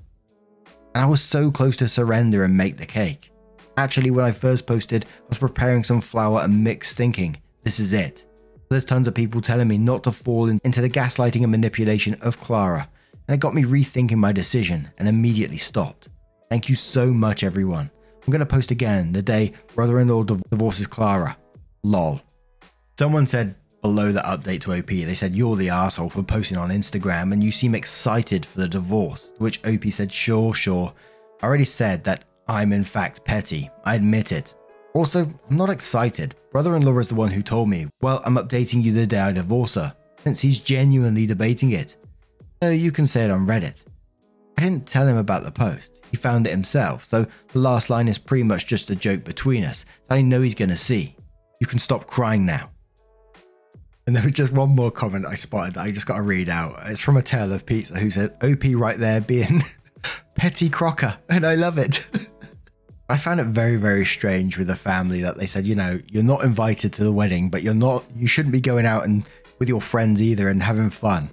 And 0.93 1.01
I 1.01 1.05
was 1.05 1.21
so 1.21 1.49
close 1.49 1.77
to 1.77 1.87
surrender 1.87 2.43
and 2.43 2.57
make 2.57 2.75
the 2.75 2.85
cake. 2.85 3.31
Actually, 3.77 4.11
when 4.11 4.25
I 4.25 4.33
first 4.33 4.67
posted, 4.67 5.05
I 5.05 5.29
was 5.29 5.37
preparing 5.37 5.85
some 5.85 6.01
flour 6.01 6.41
and 6.41 6.61
mix 6.61 6.93
thinking, 6.93 7.37
this 7.63 7.79
is 7.79 7.93
it. 7.93 8.25
There's 8.69 8.83
tons 8.83 9.07
of 9.07 9.13
people 9.13 9.39
telling 9.39 9.69
me 9.69 9.77
not 9.77 10.03
to 10.03 10.11
fall 10.11 10.49
into 10.49 10.81
the 10.81 10.89
gaslighting 10.89 11.43
and 11.43 11.51
manipulation 11.51 12.15
of 12.15 12.37
Clara, 12.37 12.89
and 13.27 13.35
it 13.35 13.39
got 13.39 13.55
me 13.55 13.63
rethinking 13.63 14.17
my 14.17 14.33
decision 14.33 14.89
and 14.97 15.07
immediately 15.07 15.57
stopped. 15.57 16.09
Thank 16.49 16.67
you 16.67 16.75
so 16.75 17.13
much, 17.13 17.45
everyone. 17.45 17.89
I'm 18.25 18.31
going 18.31 18.41
to 18.41 18.45
post 18.45 18.71
again 18.71 19.13
the 19.13 19.21
day 19.21 19.53
brother 19.73 20.01
in 20.01 20.09
law 20.09 20.23
divorces 20.23 20.85
Clara. 20.85 21.37
Lol. 21.83 22.21
Someone 23.03 23.27
said 23.27 23.55
below 23.81 24.13
the 24.13 24.21
update 24.21 24.61
to 24.61 24.75
OP, 24.75 24.87
they 24.87 25.13
said, 25.13 25.35
You're 25.35 25.57
the 25.57 25.67
asshole 25.67 26.09
for 26.09 26.23
posting 26.23 26.57
on 26.57 26.69
Instagram 26.69 27.33
and 27.33 27.43
you 27.43 27.51
seem 27.51 27.75
excited 27.75 28.45
for 28.45 28.61
the 28.61 28.67
divorce. 28.69 29.31
To 29.31 29.43
which 29.43 29.59
OP 29.65 29.83
said, 29.91 30.09
Sure, 30.09 30.53
sure. 30.53 30.93
I 31.41 31.45
already 31.45 31.65
said 31.65 32.05
that 32.05 32.23
I'm 32.47 32.71
in 32.71 32.85
fact 32.85 33.25
petty. 33.25 33.69
I 33.83 33.95
admit 33.95 34.31
it. 34.31 34.55
Also, 34.93 35.23
I'm 35.49 35.57
not 35.57 35.69
excited. 35.69 36.37
Brother 36.53 36.77
in 36.77 36.85
law 36.85 36.97
is 36.97 37.09
the 37.09 37.15
one 37.15 37.29
who 37.29 37.41
told 37.41 37.67
me, 37.67 37.89
well, 38.01 38.21
I'm 38.23 38.37
updating 38.37 38.81
you 38.81 38.93
the 38.93 39.05
day 39.05 39.19
I 39.19 39.33
divorce 39.33 39.75
her, 39.75 39.93
since 40.23 40.39
he's 40.39 40.59
genuinely 40.59 41.25
debating 41.25 41.73
it. 41.73 41.97
So 42.61 42.69
you 42.69 42.93
can 42.93 43.05
say 43.05 43.25
it 43.25 43.31
on 43.31 43.45
Reddit. 43.45 43.81
I 44.57 44.61
didn't 44.61 44.87
tell 44.87 45.05
him 45.05 45.17
about 45.17 45.43
the 45.43 45.51
post. 45.51 45.99
He 46.09 46.15
found 46.15 46.47
it 46.47 46.51
himself, 46.51 47.03
so 47.03 47.27
the 47.49 47.59
last 47.59 47.89
line 47.89 48.07
is 48.07 48.17
pretty 48.17 48.43
much 48.43 48.65
just 48.65 48.91
a 48.91 48.95
joke 48.95 49.25
between 49.25 49.65
us 49.65 49.85
that 50.07 50.15
I 50.15 50.21
know 50.21 50.41
he's 50.41 50.55
gonna 50.55 50.77
see. 50.77 51.17
You 51.59 51.67
can 51.67 51.79
stop 51.79 52.07
crying 52.07 52.45
now. 52.45 52.69
And 54.05 54.15
there 54.15 54.23
was 54.23 54.33
just 54.33 54.51
one 54.51 54.69
more 54.69 54.91
comment 54.91 55.25
I 55.25 55.35
spotted 55.35 55.75
that 55.75 55.81
I 55.81 55.91
just 55.91 56.07
got 56.07 56.17
to 56.17 56.21
read 56.21 56.49
out. 56.49 56.77
It's 56.85 57.01
from 57.01 57.17
a 57.17 57.21
tale 57.21 57.53
of 57.53 57.65
pizza 57.65 57.95
who 57.95 58.09
said, 58.09 58.35
OP 58.43 58.63
right 58.75 58.97
there 58.97 59.21
being 59.21 59.63
Petty 60.35 60.69
Crocker, 60.69 61.17
and 61.29 61.45
I 61.45 61.55
love 61.55 61.77
it. 61.77 62.05
I 63.09 63.17
found 63.17 63.39
it 63.39 63.47
very, 63.47 63.75
very 63.75 64.05
strange 64.05 64.57
with 64.57 64.67
the 64.67 64.75
family 64.75 65.21
that 65.21 65.37
they 65.37 65.45
said, 65.45 65.65
you 65.65 65.75
know, 65.75 65.99
you're 66.09 66.23
not 66.23 66.43
invited 66.43 66.93
to 66.93 67.03
the 67.03 67.11
wedding, 67.11 67.49
but 67.49 67.61
you're 67.61 67.73
not, 67.73 68.05
you 68.15 68.27
shouldn't 68.27 68.53
be 68.53 68.61
going 68.61 68.85
out 68.85 69.03
and 69.03 69.27
with 69.59 69.69
your 69.69 69.81
friends 69.81 70.21
either 70.21 70.49
and 70.49 70.63
having 70.63 70.89
fun. 70.89 71.29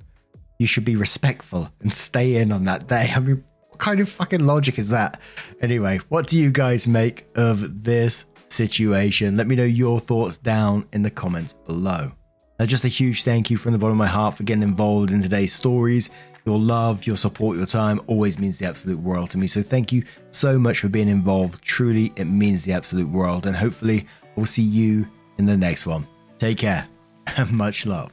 You 0.59 0.67
should 0.67 0.85
be 0.85 0.97
respectful 0.97 1.71
and 1.81 1.93
stay 1.93 2.37
in 2.37 2.53
on 2.53 2.65
that 2.65 2.87
day. 2.87 3.11
I 3.17 3.21
mean, 3.21 3.45
what 3.69 3.79
kind 3.79 4.01
of 4.01 4.09
fucking 4.09 4.45
logic 4.45 4.79
is 4.79 4.91
that? 4.91 5.21
Anyway, 5.61 5.99
what 6.09 6.27
do 6.27 6.39
you 6.39 6.51
guys 6.51 6.87
make 6.87 7.27
of 7.35 7.83
this 7.83 8.25
situation? 8.49 9.37
Let 9.37 9.47
me 9.47 9.57
know 9.57 9.65
your 9.65 10.01
thoughts 10.01 10.39
down 10.39 10.87
in 10.93 11.03
the 11.03 11.11
comments 11.11 11.55
below. 11.67 12.13
Now, 12.61 12.67
just 12.67 12.85
a 12.85 12.89
huge 12.89 13.23
thank 13.23 13.49
you 13.49 13.57
from 13.57 13.73
the 13.73 13.79
bottom 13.79 13.93
of 13.93 13.97
my 13.97 14.07
heart 14.07 14.37
for 14.37 14.43
getting 14.43 14.63
involved 14.63 15.13
in 15.13 15.23
today's 15.23 15.55
stories. 15.55 16.11
Your 16.45 16.59
love, 16.59 17.07
your 17.07 17.17
support, 17.17 17.57
your 17.57 17.65
time 17.65 18.03
always 18.07 18.39
means 18.39 18.59
the 18.59 18.67
absolute 18.67 18.99
world 18.99 19.31
to 19.31 19.39
me. 19.39 19.47
So 19.47 19.63
thank 19.63 19.93
you 19.93 20.05
so 20.29 20.59
much 20.59 20.81
for 20.81 20.91
being 20.91 21.09
involved. 21.09 21.63
Truly, 21.63 22.13
it 22.17 22.27
means 22.27 22.65
the 22.65 22.75
absolute 22.75 23.09
world. 23.09 23.47
And 23.47 23.57
hopefully, 23.57 24.07
we'll 24.37 24.45
see 24.45 24.61
you 24.63 25.09
in 25.39 25.47
the 25.47 25.57
next 25.57 25.87
one. 25.87 26.07
Take 26.39 26.59
care 26.59 26.87
and 27.35 27.51
much 27.53 27.87
love. 27.87 28.13